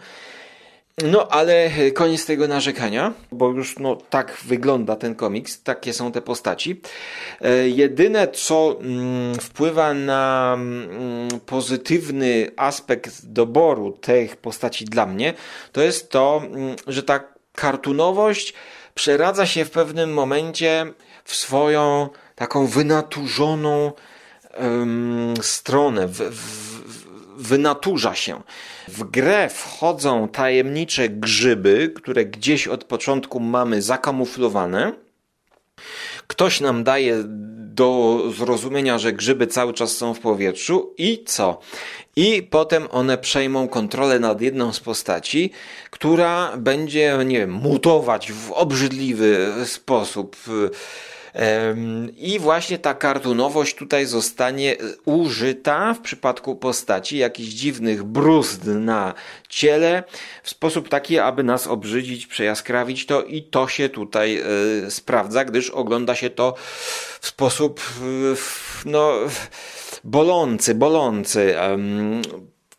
No, 1.04 1.28
ale 1.28 1.70
koniec 1.94 2.26
tego 2.26 2.48
narzekania, 2.48 3.12
bo 3.32 3.48
już 3.48 3.78
no, 3.78 3.96
tak 3.96 4.38
wygląda 4.44 4.96
ten 4.96 5.14
komiks, 5.14 5.62
takie 5.62 5.92
są 5.92 6.12
te 6.12 6.22
postaci. 6.22 6.80
E, 7.40 7.68
jedyne, 7.68 8.28
co 8.28 8.76
mm, 8.80 9.34
wpływa 9.34 9.94
na 9.94 10.56
mm, 10.58 11.40
pozytywny 11.46 12.50
aspekt 12.56 13.26
doboru 13.26 13.92
tych 13.92 14.36
postaci 14.36 14.84
dla 14.84 15.06
mnie, 15.06 15.34
to 15.72 15.82
jest 15.82 16.10
to, 16.10 16.42
mm, 16.44 16.76
że 16.86 17.02
ta 17.02 17.20
kartunowość 17.54 18.54
przeradza 18.94 19.46
się 19.46 19.64
w 19.64 19.70
pewnym 19.70 20.12
momencie 20.12 20.86
w 21.24 21.34
swoją 21.34 22.08
taką 22.34 22.66
wynaturzoną 22.66 23.92
stronę, 25.42 26.08
w, 26.08 26.16
w, 26.16 27.07
wynaturza 27.38 28.14
się. 28.14 28.42
W 28.88 29.04
grę 29.04 29.48
wchodzą 29.48 30.28
tajemnicze 30.28 31.08
grzyby, 31.08 31.92
które 31.96 32.24
gdzieś 32.24 32.68
od 32.68 32.84
początku 32.84 33.40
mamy 33.40 33.82
zakamuflowane. 33.82 34.92
Ktoś 36.26 36.60
nam 36.60 36.84
daje 36.84 37.22
do 37.78 38.22
zrozumienia, 38.36 38.98
że 38.98 39.12
grzyby 39.12 39.46
cały 39.46 39.72
czas 39.74 39.96
są 39.96 40.14
w 40.14 40.20
powietrzu 40.20 40.94
i 40.98 41.24
co? 41.26 41.60
I 42.16 42.42
potem 42.42 42.88
one 42.90 43.18
przejmą 43.18 43.68
kontrolę 43.68 44.18
nad 44.18 44.40
jedną 44.40 44.72
z 44.72 44.80
postaci, 44.80 45.50
która 45.90 46.56
będzie, 46.56 47.18
nie 47.26 47.38
wiem, 47.38 47.52
mutować 47.52 48.32
w 48.32 48.52
obrzydliwy 48.52 49.52
sposób 49.64 50.36
i 52.16 52.38
właśnie 52.38 52.78
ta 52.78 52.94
kartunowość 52.94 53.74
tutaj 53.74 54.06
zostanie 54.06 54.76
użyta 55.04 55.94
w 55.94 56.00
przypadku 56.00 56.56
postaci 56.56 57.18
jakichś 57.18 57.48
dziwnych 57.48 58.02
bruzd 58.02 58.64
na 58.64 59.14
ciele 59.48 60.04
w 60.42 60.50
sposób 60.50 60.88
taki, 60.88 61.18
aby 61.18 61.42
nas 61.42 61.66
obrzydzić, 61.66 62.26
przejaskrawić 62.26 63.06
to 63.06 63.22
i 63.22 63.42
to 63.42 63.68
się 63.68 63.88
tutaj 63.88 64.42
e, 64.86 64.90
sprawdza, 64.90 65.44
gdyż 65.44 65.70
ogląda 65.70 66.14
się 66.14 66.30
to 66.30 66.54
w 67.20 67.26
sposób 67.26 67.80
no 68.84 69.12
bolący, 70.04 70.74
bolący. 70.74 71.54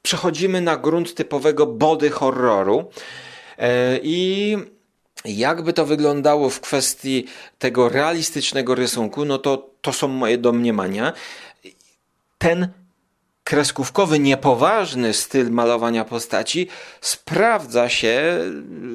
Przechodzimy 0.02 0.62
na 0.62 0.78
grunt 0.78 1.16
typowego 1.16 1.66
body 1.68 2.10
horroru 2.10 2.90
e, 3.58 4.00
i 4.04 4.58
jakby 5.26 5.74
to 5.74 5.86
wyglądało 5.86 6.50
w 6.50 6.60
kwestii 6.60 7.26
tego 7.60 7.90
realistycznego 7.90 8.76
rysunku, 8.76 9.26
no 9.26 9.38
to 9.38 9.70
to 9.82 9.94
są 9.94 10.08
moje 10.08 10.38
domniemania. 10.38 11.14
Ten 12.38 12.68
kreskówkowy, 13.44 14.20
niepoważny 14.20 15.14
styl 15.14 15.52
malowania 15.52 16.06
postaci 16.06 16.68
sprawdza 17.02 17.90
się 17.90 18.40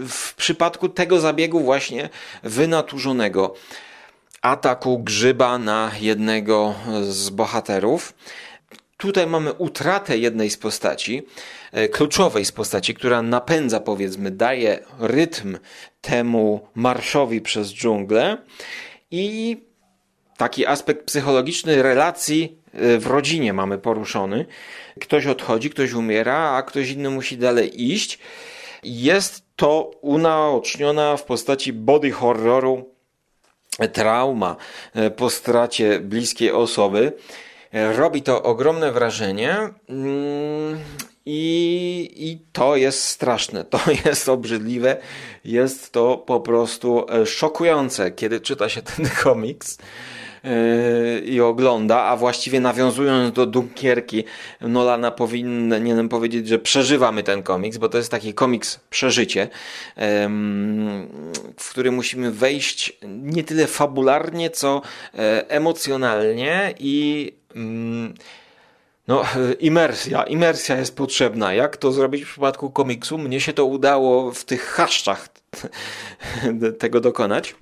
w 0.08 0.34
przypadku 0.34 0.88
tego 0.88 1.20
zabiegu 1.20 1.60
właśnie 1.60 2.08
wynaturzonego 2.42 3.54
ataku 4.42 4.98
grzyba 4.98 5.58
na 5.58 5.90
jednego 6.00 6.74
z 7.02 7.30
bohaterów. 7.30 8.14
Tutaj 9.04 9.26
mamy 9.26 9.52
utratę 9.52 10.18
jednej 10.18 10.50
z 10.50 10.56
postaci, 10.56 11.22
e, 11.72 11.88
kluczowej 11.88 12.44
z 12.44 12.52
postaci, 12.52 12.94
która 12.94 13.22
napędza, 13.22 13.80
powiedzmy, 13.80 14.30
daje 14.30 14.78
rytm 14.98 15.58
temu 16.00 16.68
marszowi 16.74 17.40
przez 17.40 17.74
dżunglę 17.74 18.38
i 19.10 19.56
taki 20.36 20.66
aspekt 20.66 21.06
psychologiczny 21.06 21.82
relacji 21.82 22.58
e, 22.72 22.98
w 22.98 23.06
rodzinie 23.06 23.52
mamy 23.52 23.78
poruszony. 23.78 24.46
Ktoś 25.00 25.26
odchodzi, 25.26 25.70
ktoś 25.70 25.92
umiera, 25.92 26.50
a 26.50 26.62
ktoś 26.62 26.90
inny 26.90 27.10
musi 27.10 27.38
dalej 27.38 27.92
iść. 27.92 28.18
Jest 28.82 29.42
to 29.56 29.90
unaoczniona 30.00 31.16
w 31.16 31.24
postaci 31.24 31.72
body 31.72 32.10
horroru 32.10 32.94
trauma 33.92 34.56
e, 34.94 35.10
po 35.10 35.30
stracie 35.30 36.00
bliskiej 36.00 36.50
osoby. 36.50 37.12
Robi 37.74 38.22
to 38.22 38.42
ogromne 38.42 38.92
wrażenie 38.92 39.56
mm, 39.88 40.78
i, 41.26 42.10
i 42.16 42.38
to 42.52 42.76
jest 42.76 43.04
straszne, 43.04 43.64
to 43.64 43.80
jest 44.04 44.28
obrzydliwe, 44.28 44.96
jest 45.44 45.92
to 45.92 46.18
po 46.18 46.40
prostu 46.40 47.06
e, 47.10 47.26
szokujące, 47.26 48.10
kiedy 48.10 48.40
czyta 48.40 48.68
się 48.68 48.82
ten 48.82 49.08
komiks 49.22 49.78
e, 50.44 51.18
i 51.18 51.40
ogląda, 51.40 52.02
a 52.02 52.16
właściwie 52.16 52.60
nawiązując 52.60 53.34
do 53.34 53.46
Dunkierki, 53.46 54.24
Nolana 54.60 55.10
powinienem 55.10 56.08
powiedzieć, 56.08 56.48
że 56.48 56.58
przeżywamy 56.58 57.22
ten 57.22 57.42
komiks, 57.42 57.78
bo 57.78 57.88
to 57.88 57.98
jest 57.98 58.10
taki 58.10 58.34
komiks 58.34 58.80
przeżycie, 58.90 59.48
w 61.56 61.70
który 61.70 61.92
musimy 61.92 62.30
wejść 62.30 62.98
nie 63.08 63.44
tyle 63.44 63.66
fabularnie, 63.66 64.50
co 64.50 64.82
e, 65.14 65.50
emocjonalnie 65.50 66.74
i 66.78 67.32
no, 69.08 69.24
imersja. 69.60 70.22
Imersja 70.22 70.76
jest 70.76 70.96
potrzebna. 70.96 71.54
Jak 71.54 71.76
to 71.76 71.92
zrobić 71.92 72.24
w 72.24 72.30
przypadku 72.30 72.70
komiksu? 72.70 73.18
Mnie 73.18 73.40
się 73.40 73.52
to 73.52 73.64
udało 73.64 74.32
w 74.32 74.44
tych 74.44 74.64
haszczach 74.64 75.28
tego 76.78 77.00
dokonać. 77.00 77.54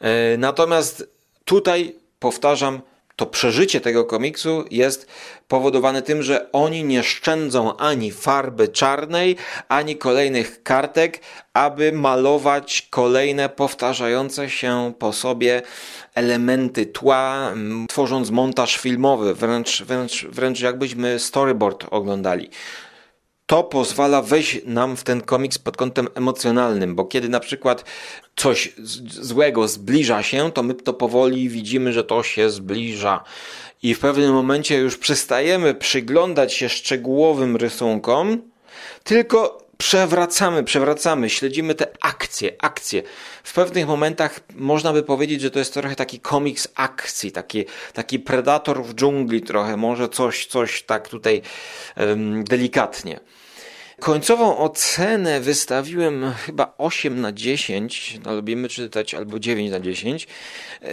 E, 0.00 0.36
natomiast 0.36 1.08
tutaj 1.44 1.94
powtarzam, 2.18 2.80
to 3.16 3.26
przeżycie 3.26 3.80
tego 3.80 4.04
komiksu 4.04 4.64
jest 4.70 5.06
powodowane 5.48 6.02
tym, 6.02 6.22
że 6.22 6.52
oni 6.52 6.84
nie 6.84 7.02
szczędzą 7.02 7.76
ani 7.76 8.12
farby 8.12 8.68
czarnej, 8.68 9.36
ani 9.68 9.96
kolejnych 9.96 10.62
kartek, 10.62 11.20
aby 11.52 11.92
malować 11.92 12.86
kolejne 12.90 13.48
powtarzające 13.48 14.50
się 14.50 14.92
po 14.98 15.12
sobie 15.12 15.62
elementy 16.14 16.86
tła, 16.86 17.52
tworząc 17.88 18.30
montaż 18.30 18.76
filmowy, 18.76 19.34
wręcz, 19.34 19.82
wręcz, 19.82 20.26
wręcz 20.26 20.60
jakbyśmy 20.60 21.18
storyboard 21.18 21.86
oglądali 21.90 22.50
to 23.46 23.64
pozwala 23.64 24.22
wejść 24.22 24.60
nam 24.64 24.96
w 24.96 25.04
ten 25.04 25.20
komiks 25.20 25.58
pod 25.58 25.76
kątem 25.76 26.08
emocjonalnym, 26.14 26.94
bo 26.94 27.04
kiedy 27.04 27.28
na 27.28 27.40
przykład 27.40 27.84
coś 28.36 28.72
złego 29.08 29.68
zbliża 29.68 30.22
się, 30.22 30.52
to 30.52 30.62
my 30.62 30.74
to 30.74 30.94
powoli 30.94 31.48
widzimy, 31.48 31.92
że 31.92 32.04
to 32.04 32.22
się 32.22 32.50
zbliża. 32.50 33.24
I 33.82 33.94
w 33.94 33.98
pewnym 33.98 34.32
momencie 34.32 34.78
już 34.78 34.98
przestajemy 34.98 35.74
przyglądać 35.74 36.54
się 36.54 36.68
szczegółowym 36.68 37.56
rysunkom, 37.56 38.42
tylko 39.04 39.66
przewracamy, 39.78 40.64
przewracamy, 40.64 41.30
śledzimy 41.30 41.74
te 41.74 41.86
akcje, 42.00 42.52
akcje. 42.58 43.02
W 43.44 43.52
pewnych 43.52 43.86
momentach 43.86 44.40
można 44.54 44.92
by 44.92 45.02
powiedzieć, 45.02 45.40
że 45.40 45.50
to 45.50 45.58
jest 45.58 45.74
trochę 45.74 45.96
taki 45.96 46.20
komiks 46.20 46.68
akcji, 46.74 47.32
taki, 47.32 47.64
taki 47.92 48.18
predator 48.18 48.84
w 48.84 48.94
dżungli 48.94 49.42
trochę, 49.42 49.76
może 49.76 50.08
coś, 50.08 50.46
coś 50.46 50.82
tak 50.82 51.08
tutaj 51.08 51.42
um, 51.96 52.44
delikatnie. 52.44 53.20
Końcową 54.00 54.58
ocenę 54.58 55.40
wystawiłem 55.40 56.32
chyba 56.46 56.74
8 56.78 57.20
na 57.20 57.32
10, 57.32 58.20
no, 58.24 58.34
lubimy 58.34 58.68
czytać, 58.68 59.14
albo 59.14 59.38
9 59.38 59.70
na 59.70 59.80
10. 59.80 60.26
E, 60.82 60.88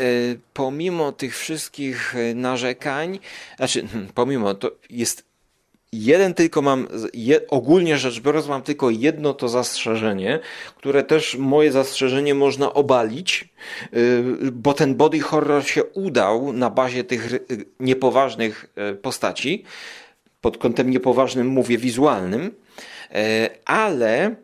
pomimo 0.53 1.11
tych 1.11 1.37
wszystkich 1.37 2.15
narzekań, 2.35 3.19
znaczy, 3.57 3.87
hmm, 3.87 4.09
pomimo, 4.13 4.53
to 4.53 4.71
jest 4.89 5.25
jeden 5.93 6.33
tylko 6.33 6.61
mam, 6.61 6.87
je, 7.13 7.47
ogólnie 7.47 7.97
rzecz 7.97 8.19
biorąc, 8.19 8.47
mam 8.47 8.61
tylko 8.61 8.89
jedno 8.89 9.33
to 9.33 9.49
zastrzeżenie, 9.49 10.39
które 10.75 11.03
też 11.03 11.35
moje 11.35 11.71
zastrzeżenie 11.71 12.35
można 12.35 12.73
obalić, 12.73 13.49
e, 13.81 13.97
bo 14.51 14.73
ten 14.73 14.95
body 14.95 15.19
horror 15.19 15.67
się 15.67 15.83
udał 15.83 16.53
na 16.53 16.69
bazie 16.69 17.03
tych 17.03 17.29
niepoważnych 17.79 18.65
e, 18.75 18.93
postaci. 18.93 19.63
Pod 20.41 20.57
kątem 20.57 20.89
niepoważnym 20.89 21.47
mówię 21.47 21.77
wizualnym 21.77 22.51
E, 22.51 22.92
ale 23.65 24.35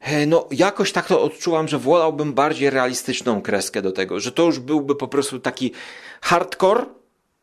e, 0.00 0.26
no, 0.26 0.48
jakoś 0.50 0.92
tak 0.92 1.06
to 1.06 1.22
odczułam, 1.22 1.68
że 1.68 1.78
wolałbym 1.78 2.32
bardziej 2.32 2.70
realistyczną 2.70 3.42
kreskę 3.42 3.82
do 3.82 3.92
tego, 3.92 4.20
że 4.20 4.32
to 4.32 4.42
już 4.42 4.58
byłby 4.58 4.96
po 4.96 5.08
prostu 5.08 5.40
taki 5.40 5.72
hardcore, 6.20 6.84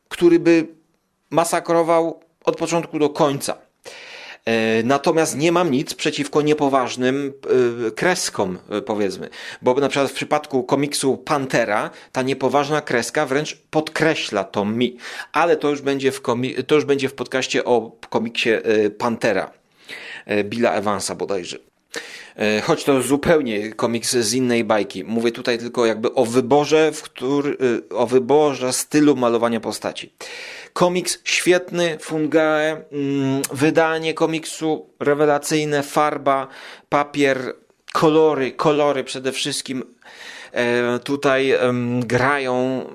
który 0.10 0.40
by 0.40 0.68
masakrował 1.30 2.20
od 2.44 2.56
początku 2.56 3.00
do 3.00 3.10
końca. 3.10 3.58
E, 4.46 4.84
natomiast 4.84 5.38
nie 5.38 5.52
mam 5.52 5.72
nic 5.72 5.94
przeciwko 5.94 6.42
niepoważnym 6.42 7.34
kreskom, 7.96 8.60
powiedzmy. 8.86 9.30
Bo 9.62 9.74
na 9.74 9.90
przykład 9.90 10.12
w 10.12 10.14
przypadku 10.14 10.64
komiksu 10.64 11.18
Pantera 11.18 11.90
ta 12.12 12.22
niepoważna 12.22 12.82
kreska 12.82 13.26
wręcz 13.26 13.56
podkreśla 13.56 14.44
to 14.44 14.66
mi. 14.66 14.98
Ale 15.34 15.58
to 15.58 15.70
już 15.70 15.82
będzie 15.82 16.12
w, 16.12 16.22
komi- 16.22 16.64
to 16.64 16.76
już 16.76 16.86
będzie 16.86 17.10
w 17.10 17.14
podcaście 17.14 17.66
o 17.66 17.92
komiksie 18.10 18.50
Pantera. 18.98 19.59
E, 20.26 20.44
Billa 20.44 20.72
Evansa 20.72 21.16
bodajże. 21.16 21.58
E, 22.36 22.62
choć 22.62 22.84
to 22.84 23.02
zupełnie 23.02 23.74
komiks 23.74 24.16
z 24.16 24.34
innej 24.34 24.64
bajki. 24.64 25.04
Mówię 25.04 25.32
tutaj 25.32 25.58
tylko 25.58 25.86
jakby 25.86 26.14
o 26.14 26.26
wyborze, 26.26 26.92
w 26.92 27.02
który, 27.02 27.58
e, 27.92 27.96
o 27.96 28.08
wyborze 28.08 28.74
stylu 28.74 29.16
malowania 29.16 29.60
postaci. 29.60 30.14
Komiks 30.74 31.20
świetny, 31.24 31.98
fungae, 32.02 32.84
mm, 32.92 33.42
wydanie 33.54 34.14
komiksu 34.14 34.90
rewelacyjne, 35.00 35.84
farba, 35.84 36.48
papier, 36.90 37.56
kolory, 37.94 38.52
kolory 38.52 39.04
przede 39.04 39.32
wszystkim 39.32 39.84
tutaj 41.04 41.54
grają. 42.00 42.86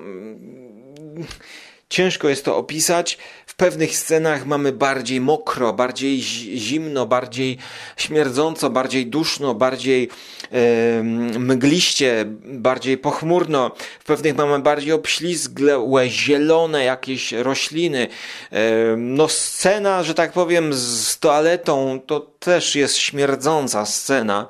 Ciężko 1.95 2.29
jest 2.29 2.45
to 2.45 2.57
opisać. 2.57 3.17
W 3.45 3.55
pewnych 3.55 3.97
scenach 3.97 4.45
mamy 4.45 4.71
bardziej 4.71 5.21
mokro, 5.21 5.73
bardziej 5.73 6.21
zimno, 6.57 7.05
bardziej 7.05 7.57
śmierdząco, 7.97 8.69
bardziej 8.69 9.07
duszno, 9.07 9.53
bardziej 9.53 10.09
e, 10.51 11.03
mgliście, 11.39 12.25
bardziej 12.45 12.97
pochmurno. 12.97 13.71
W 13.99 14.03
pewnych 14.03 14.35
mamy 14.35 14.59
bardziej 14.59 14.91
obślizgłe, 14.91 16.09
zielone 16.09 16.83
jakieś 16.83 17.31
rośliny. 17.31 18.07
E, 18.51 18.95
no 18.97 19.27
scena, 19.27 20.03
że 20.03 20.13
tak 20.13 20.31
powiem, 20.31 20.73
z 20.73 21.19
toaletą 21.19 21.99
to 22.05 22.19
też 22.19 22.75
jest 22.75 22.97
śmierdząca 22.97 23.85
scena 23.85 24.47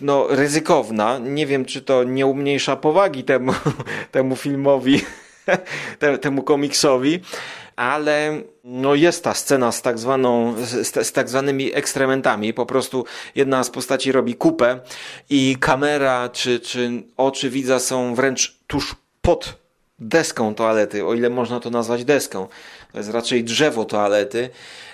no, 0.00 0.26
ryzykowna. 0.28 1.18
Nie 1.18 1.46
wiem, 1.46 1.64
czy 1.64 1.82
to 1.82 2.04
nie 2.04 2.26
umniejsza 2.26 2.76
powagi 2.76 3.24
temu, 3.24 3.52
temu 4.12 4.36
filmowi, 4.36 5.00
temu 6.20 6.42
komiksowi 6.42 7.20
ale 7.76 8.42
no 8.64 8.94
jest 8.94 9.24
ta 9.24 9.34
scena 9.34 9.72
z 9.72 9.82
tak, 9.82 9.98
zwaną, 9.98 10.54
z, 10.64 11.06
z 11.06 11.12
tak 11.12 11.28
zwanymi 11.28 11.74
ekstrementami. 11.74 12.54
Po 12.54 12.66
prostu 12.66 13.04
jedna 13.34 13.64
z 13.64 13.70
postaci 13.70 14.12
robi 14.12 14.34
kupę 14.34 14.80
i 15.30 15.56
kamera 15.60 16.28
czy, 16.28 16.60
czy 16.60 17.02
oczy 17.16 17.50
widza 17.50 17.78
są 17.78 18.14
wręcz 18.14 18.56
tuż 18.66 18.96
pod 19.22 19.62
deską 19.98 20.54
toalety, 20.54 21.06
o 21.06 21.14
ile 21.14 21.30
można 21.30 21.60
to 21.60 21.70
nazwać 21.70 22.04
deską. 22.04 22.48
To 22.92 22.98
jest 22.98 23.10
raczej 23.10 23.44
drzewo 23.44 23.84
toalety. 23.84 24.50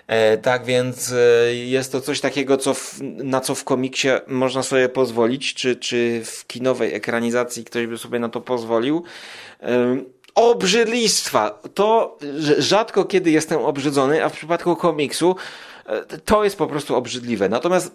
E, 0.07 0.39
tak 0.39 0.65
więc 0.65 1.13
e, 1.13 1.55
jest 1.55 1.93
to 1.93 2.01
coś 2.01 2.21
takiego, 2.21 2.57
co 2.57 2.75
w, 2.75 2.99
na 3.03 3.41
co 3.41 3.55
w 3.55 3.65
komiksie 3.65 4.09
można 4.27 4.63
sobie 4.63 4.89
pozwolić, 4.89 5.55
czy, 5.55 5.77
czy 5.77 6.23
w 6.25 6.47
kinowej 6.47 6.95
ekranizacji 6.95 7.65
ktoś 7.65 7.87
by 7.87 7.99
sobie 7.99 8.19
na 8.19 8.29
to 8.29 8.41
pozwolił. 8.41 9.05
E, 9.63 9.97
obrzydlistwa. 10.38 11.62
To 11.74 12.18
rzadko 12.59 13.05
kiedy 13.05 13.31
jestem 13.31 13.61
obrzydzony, 13.61 14.24
a 14.24 14.29
w 14.29 14.33
przypadku 14.33 14.77
komiksu 14.77 15.37
e, 15.87 16.03
to 16.24 16.44
jest 16.44 16.57
po 16.57 16.66
prostu 16.66 16.96
obrzydliwe. 16.96 17.48
Natomiast 17.48 17.92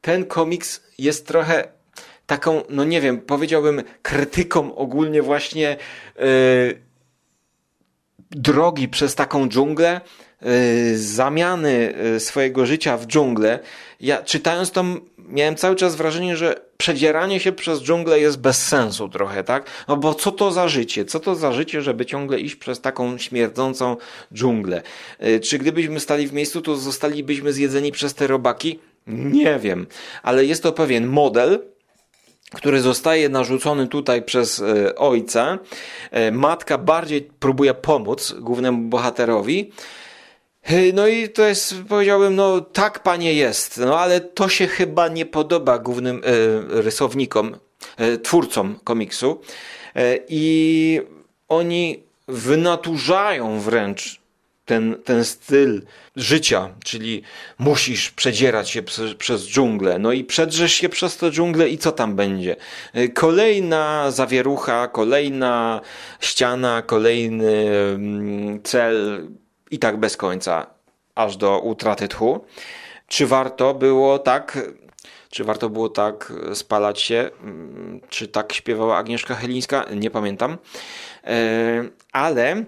ten 0.00 0.24
komiks 0.24 0.82
jest 0.98 1.26
trochę 1.26 1.68
taką, 2.26 2.62
no 2.68 2.84
nie 2.84 3.00
wiem, 3.00 3.20
powiedziałbym 3.20 3.82
krytyką 4.02 4.74
ogólnie 4.74 5.22
właśnie 5.22 5.76
yy, 6.18 6.24
drogi 8.30 8.88
przez 8.88 9.14
taką 9.14 9.48
dżunglę, 9.48 10.00
zamiany 10.94 11.94
y, 12.16 12.20
swojego 12.20 12.66
życia 12.66 12.96
w 12.96 13.06
dżunglę, 13.06 13.58
ja 14.00 14.22
czytając 14.22 14.70
to 14.70 14.84
miałem 15.18 15.56
cały 15.56 15.76
czas 15.76 15.96
wrażenie, 15.96 16.36
że 16.36 16.60
przedzieranie 16.76 17.40
się 17.40 17.52
przez 17.52 17.82
dżunglę 17.82 18.20
jest 18.20 18.40
bez 18.40 18.66
sensu 18.66 19.08
trochę, 19.08 19.44
tak? 19.44 19.66
No 19.88 19.96
bo 19.96 20.14
co 20.14 20.32
to 20.32 20.52
za 20.52 20.68
życie? 20.68 21.04
Co 21.04 21.20
to 21.20 21.34
za 21.34 21.52
życie, 21.52 21.82
żeby 21.82 22.06
ciągle 22.06 22.40
iść 22.40 22.56
przez 22.56 22.80
taką 22.80 23.18
śmierdzącą 23.18 23.96
dżunglę? 24.34 24.82
Y, 25.26 25.40
czy 25.40 25.58
gdybyśmy 25.58 26.00
stali 26.00 26.26
w 26.26 26.32
miejscu, 26.32 26.62
to 26.62 26.76
zostalibyśmy 26.76 27.52
zjedzeni 27.52 27.92
przez 27.92 28.14
te 28.14 28.26
robaki? 28.26 28.78
Nie 29.06 29.58
wiem, 29.58 29.86
ale 30.22 30.44
jest 30.44 30.62
to 30.62 30.72
pewien 30.72 31.06
model, 31.06 31.58
który 32.54 32.80
zostaje 32.80 33.28
narzucony 33.28 33.88
tutaj 33.88 34.22
przez 34.22 34.62
ojca. 34.96 35.58
Matka 36.32 36.78
bardziej 36.78 37.22
próbuje 37.22 37.74
pomóc 37.74 38.34
głównemu 38.40 38.88
bohaterowi, 38.88 39.72
no 40.94 41.06
i 41.06 41.28
to 41.28 41.42
jest, 41.42 41.74
powiedziałbym, 41.88 42.34
no 42.34 42.60
tak 42.60 43.02
panie 43.02 43.34
jest, 43.34 43.78
no 43.78 43.98
ale 43.98 44.20
to 44.20 44.48
się 44.48 44.66
chyba 44.66 45.08
nie 45.08 45.26
podoba 45.26 45.78
głównym 45.78 46.16
e, 46.24 46.82
rysownikom, 46.82 47.56
e, 47.96 48.18
twórcom 48.18 48.78
komiksu. 48.84 49.40
E, 49.94 50.18
i 50.28 51.00
oni 51.48 52.02
wynaturzają 52.28 53.60
wręcz 53.60 54.20
ten, 54.64 54.96
ten 55.04 55.24
styl 55.24 55.82
życia, 56.16 56.70
czyli 56.84 57.22
musisz 57.58 58.10
przedzierać 58.10 58.70
się 58.70 58.82
przez, 58.82 59.14
przez 59.14 59.48
dżunglę, 59.48 59.98
no 59.98 60.12
i 60.12 60.24
przedrzesz 60.24 60.72
się 60.72 60.88
przez 60.88 61.16
tę 61.16 61.30
dżunglę 61.30 61.68
i 61.68 61.78
co 61.78 61.92
tam 61.92 62.16
będzie? 62.16 62.56
E, 62.92 63.08
kolejna 63.08 64.10
zawierucha, 64.10 64.88
kolejna 64.88 65.80
ściana, 66.20 66.82
kolejny 66.82 67.70
mm, 67.94 68.62
cel, 68.62 69.28
i 69.74 69.78
tak 69.78 69.96
bez 69.96 70.16
końca, 70.16 70.66
aż 71.14 71.36
do 71.36 71.60
utraty 71.60 72.08
tchu. 72.08 72.44
Czy 73.08 73.26
warto 73.26 73.74
było 73.74 74.18
tak, 74.18 74.58
czy 75.30 75.44
warto 75.44 75.70
było 75.70 75.88
tak 75.88 76.32
spalać 76.54 77.00
się, 77.00 77.30
mm, 77.42 78.00
czy 78.08 78.28
tak 78.28 78.52
śpiewała 78.52 78.96
Agnieszka 78.96 79.34
Helińska, 79.34 79.84
nie 79.96 80.10
pamiętam, 80.10 80.58
e, 81.24 81.84
ale 82.12 82.50
e, 82.52 82.64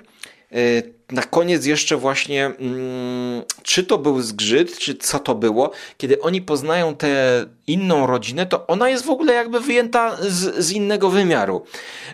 na 1.10 1.22
koniec 1.22 1.66
jeszcze 1.66 1.96
właśnie, 1.96 2.46
mm, 2.46 3.42
czy 3.62 3.84
to 3.84 3.98
był 3.98 4.20
zgrzyt, 4.20 4.78
czy 4.78 4.94
co 4.94 5.18
to 5.18 5.34
było, 5.34 5.70
kiedy 5.98 6.20
oni 6.20 6.42
poznają 6.42 6.96
tę 6.96 7.44
inną 7.66 8.06
rodzinę, 8.06 8.46
to 8.46 8.66
ona 8.66 8.88
jest 8.88 9.04
w 9.04 9.10
ogóle 9.10 9.34
jakby 9.34 9.60
wyjęta 9.60 10.16
z, 10.20 10.64
z 10.64 10.72
innego 10.72 11.10
wymiaru. 11.10 11.64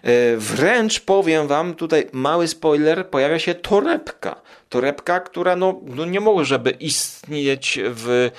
E, 0.02 0.37
wręcz 0.37 1.00
powiem 1.00 1.46
wam, 1.46 1.74
tutaj 1.74 2.07
mały 2.12 2.48
spoiler, 2.48 3.11
pojawia 3.11 3.38
się 3.38 3.55
torebka 3.55 4.42
torebka, 4.72 5.20
która 5.20 5.56
no, 5.56 5.80
no 5.87 6.04
nie 6.04 6.20
może 6.20 6.58
by 6.58 6.70
istnieć 6.70 7.78
w 7.82 8.30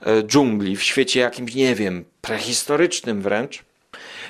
e, 0.00 0.22
dżungli, 0.22 0.76
w 0.76 0.82
świecie 0.82 1.20
jakimś, 1.20 1.54
nie 1.54 1.74
wiem, 1.74 2.04
prehistorycznym 2.20 3.22
wręcz. 3.22 3.62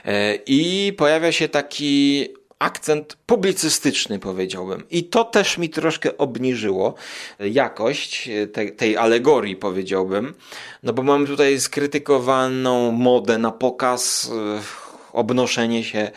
E, 0.05 0.35
I 0.35 0.93
pojawia 0.97 1.33
się 1.33 1.49
taki 1.49 2.29
akcent 2.59 3.17
publicystyczny, 3.27 4.19
powiedziałbym. 4.19 4.85
I 4.91 5.05
to 5.05 5.25
też 5.25 5.59
mi 5.59 5.71
troszkę 5.71 6.19
obniżyło 6.19 6.95
jakość 7.41 8.31
tej, 8.53 8.77
tej 8.77 8.97
alegorii, 8.97 9.57
powiedziałbym. 9.57 10.35
No 10.83 10.93
bo 10.93 11.03
mamy 11.03 11.27
tutaj 11.27 11.61
skrytykowaną 11.61 12.93
modę 12.93 13.39
na 13.39 13.53
pokaz 13.53 14.31
e, 14.33 14.82
obnoszenie 15.13 15.85
się. 15.85 16.11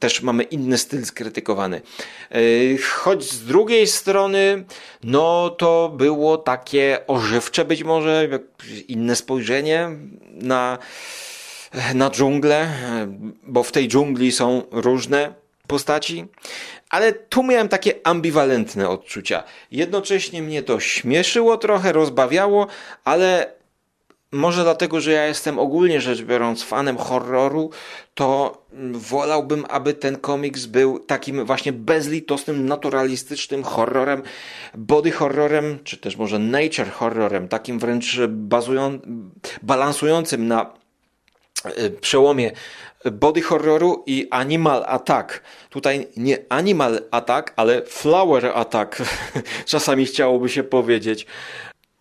Też 0.00 0.22
mamy 0.22 0.42
inny 0.42 0.78
styl 0.78 1.04
skrytykowany. 1.04 1.80
E, 2.30 2.38
choć 2.78 3.30
z 3.30 3.44
drugiej 3.44 3.86
strony, 3.86 4.64
no 5.04 5.50
to 5.50 5.92
było 5.96 6.36
takie 6.36 6.98
ożywcze 7.06 7.64
być 7.64 7.84
może, 7.84 8.28
inne 8.88 9.16
spojrzenie 9.16 9.90
na, 10.30 10.78
na 11.94 12.10
dżunglę, 12.10 12.68
bo 13.42 13.62
w 13.62 13.72
tej 13.72 13.88
dżungli 13.88 14.32
są 14.32 14.62
różne 14.70 15.34
postaci, 15.66 16.26
ale 16.90 17.12
tu 17.12 17.42
miałem 17.42 17.68
takie 17.68 17.94
ambiwalentne 18.04 18.88
odczucia. 18.88 19.42
Jednocześnie 19.70 20.42
mnie 20.42 20.62
to 20.62 20.80
śmieszyło 20.80 21.56
trochę, 21.56 21.92
rozbawiało, 21.92 22.66
ale 23.04 23.57
może 24.32 24.62
dlatego, 24.62 25.00
że 25.00 25.12
ja 25.12 25.26
jestem 25.26 25.58
ogólnie 25.58 26.00
rzecz 26.00 26.22
biorąc 26.22 26.62
fanem 26.62 26.96
horroru, 26.96 27.70
to 28.14 28.58
wolałbym, 28.92 29.64
aby 29.68 29.94
ten 29.94 30.16
komiks 30.16 30.66
był 30.66 30.98
takim 30.98 31.44
właśnie 31.44 31.72
bezlitosnym, 31.72 32.66
naturalistycznym 32.66 33.64
horrorem, 33.64 34.22
body 34.74 35.10
horrorem, 35.10 35.78
czy 35.84 35.96
też 35.96 36.16
może 36.16 36.38
nature 36.38 36.90
horrorem, 36.90 37.48
takim 37.48 37.78
wręcz 37.78 38.20
bazują, 38.28 38.98
balansującym 39.62 40.48
na 40.48 40.72
e, 41.64 41.90
przełomie 41.90 42.52
body 43.12 43.42
horroru 43.42 44.02
i 44.06 44.28
animal 44.30 44.84
attack. 44.86 45.42
Tutaj 45.70 46.06
nie 46.16 46.38
animal 46.48 47.00
attack, 47.10 47.52
ale 47.56 47.82
flower 47.82 48.46
attack. 48.54 49.02
Czasami 49.66 50.06
chciałoby 50.06 50.48
się 50.48 50.62
powiedzieć. 50.62 51.26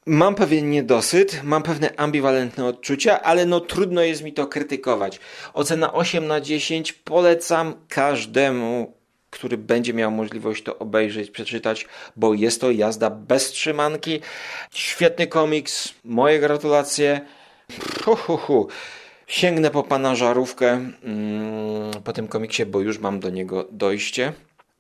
Mam 0.08 0.36
pewien 0.36 0.70
niedosyt, 0.70 1.44
mam 1.44 1.64
pewne 1.64 1.96
ambiwalentne 1.98 2.66
odczucia, 2.66 3.22
ale 3.22 3.46
no 3.46 3.60
trudno 3.60 4.02
jest 4.02 4.24
mi 4.24 4.34
to 4.34 4.48
krytykować. 4.48 5.20
Ocena 5.54 5.94
8 5.94 6.28
na 6.28 6.42
10 6.42 6.94
polecam 6.94 7.76
każdemu, 7.90 8.94
który 9.30 9.58
będzie 9.58 9.94
miał 9.94 10.12
możliwość 10.12 10.64
to 10.64 10.80
obejrzeć, 10.80 11.32
przeczytać, 11.32 11.88
bo 12.16 12.34
jest 12.34 12.62
to 12.62 12.72
jazda 12.72 13.10
bez 13.10 13.52
trzymanki. 13.52 14.20
Świetny 14.74 15.28
komiks, 15.28 15.94
moje 16.04 16.40
gratulacje. 16.40 17.22
Hu, 18.04 18.16
hu, 18.16 18.38
hu. 18.38 18.68
Sięgnę 19.28 19.72
po 19.72 19.84
pana 19.84 20.16
żarówkę 20.16 20.68
mm, 21.04 21.92
po 22.04 22.14
tym 22.14 22.28
komiksie, 22.28 22.66
bo 22.66 22.80
już 22.80 23.00
mam 23.00 23.20
do 23.20 23.30
niego 23.30 23.68
dojście 23.72 24.34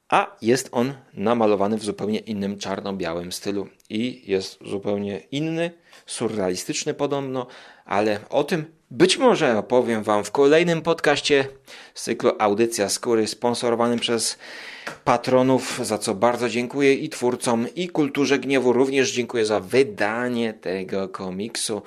a 0.10 0.36
jest 0.41 0.70
on 0.72 0.93
namalowany 1.13 1.78
w 1.78 1.84
zupełnie 1.84 2.20
innym 2.20 2.58
czarno-białym 2.58 3.32
stylu 3.32 3.67
i 3.89 4.24
jest 4.32 4.60
zupełnie 4.65 5.22
inny, 5.32 5.72
surrealistyczny 6.06 6.93
podobno, 6.93 7.48
ale 7.86 8.20
o 8.30 8.43
tym 8.43 8.65
być 8.91 9.17
może 9.17 9.58
opowiem 9.58 10.04
Wam 10.04 10.24
w 10.24 10.32
kolejnym 10.32 10.82
podcaście 10.82 11.48
z 11.93 12.04
cyklu 12.04 12.32
Audycja 12.39 12.89
Skóry 12.89 13.28
sponsorowanym 13.28 14.00
przez 14.00 14.38
patronów, 15.04 15.80
za 15.84 15.98
co 15.98 16.15
bardzo 16.15 16.50
dziękuję 16.50 16.93
i 16.93 17.10
twórcom, 17.10 17.67
i 17.76 17.89
Kulturze 17.89 18.39
Gniewu. 18.39 18.74
Również 18.74 19.12
dziękuję 19.12 19.46
za 19.46 19.60
wydanie 19.60 20.54
tego 20.54 21.10
komiksu. 21.10 21.82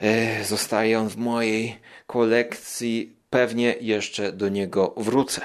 E, 0.00 0.44
zostaje 0.44 0.98
on 0.98 1.08
w 1.08 1.16
mojej 1.16 1.76
kolekcji. 2.06 3.16
Pewnie 3.30 3.74
jeszcze 3.80 4.32
do 4.32 4.48
niego 4.48 4.94
wrócę. 4.96 5.40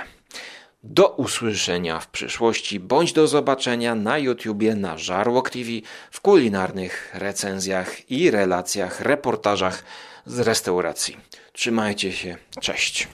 Do 0.87 1.07
usłyszenia 1.09 1.99
w 1.99 2.07
przyszłości, 2.07 2.79
bądź 2.79 3.13
do 3.13 3.27
zobaczenia 3.27 3.95
na 3.95 4.17
YouTubie, 4.17 4.75
na 4.75 4.97
Żarłok 4.97 5.49
TV, 5.49 5.69
w 6.11 6.21
kulinarnych 6.21 7.11
recenzjach 7.13 8.11
i 8.11 8.31
relacjach, 8.31 9.01
reportażach 9.01 9.83
z 10.25 10.39
restauracji. 10.39 11.17
Trzymajcie 11.53 12.11
się, 12.11 12.37
cześć. 12.61 13.07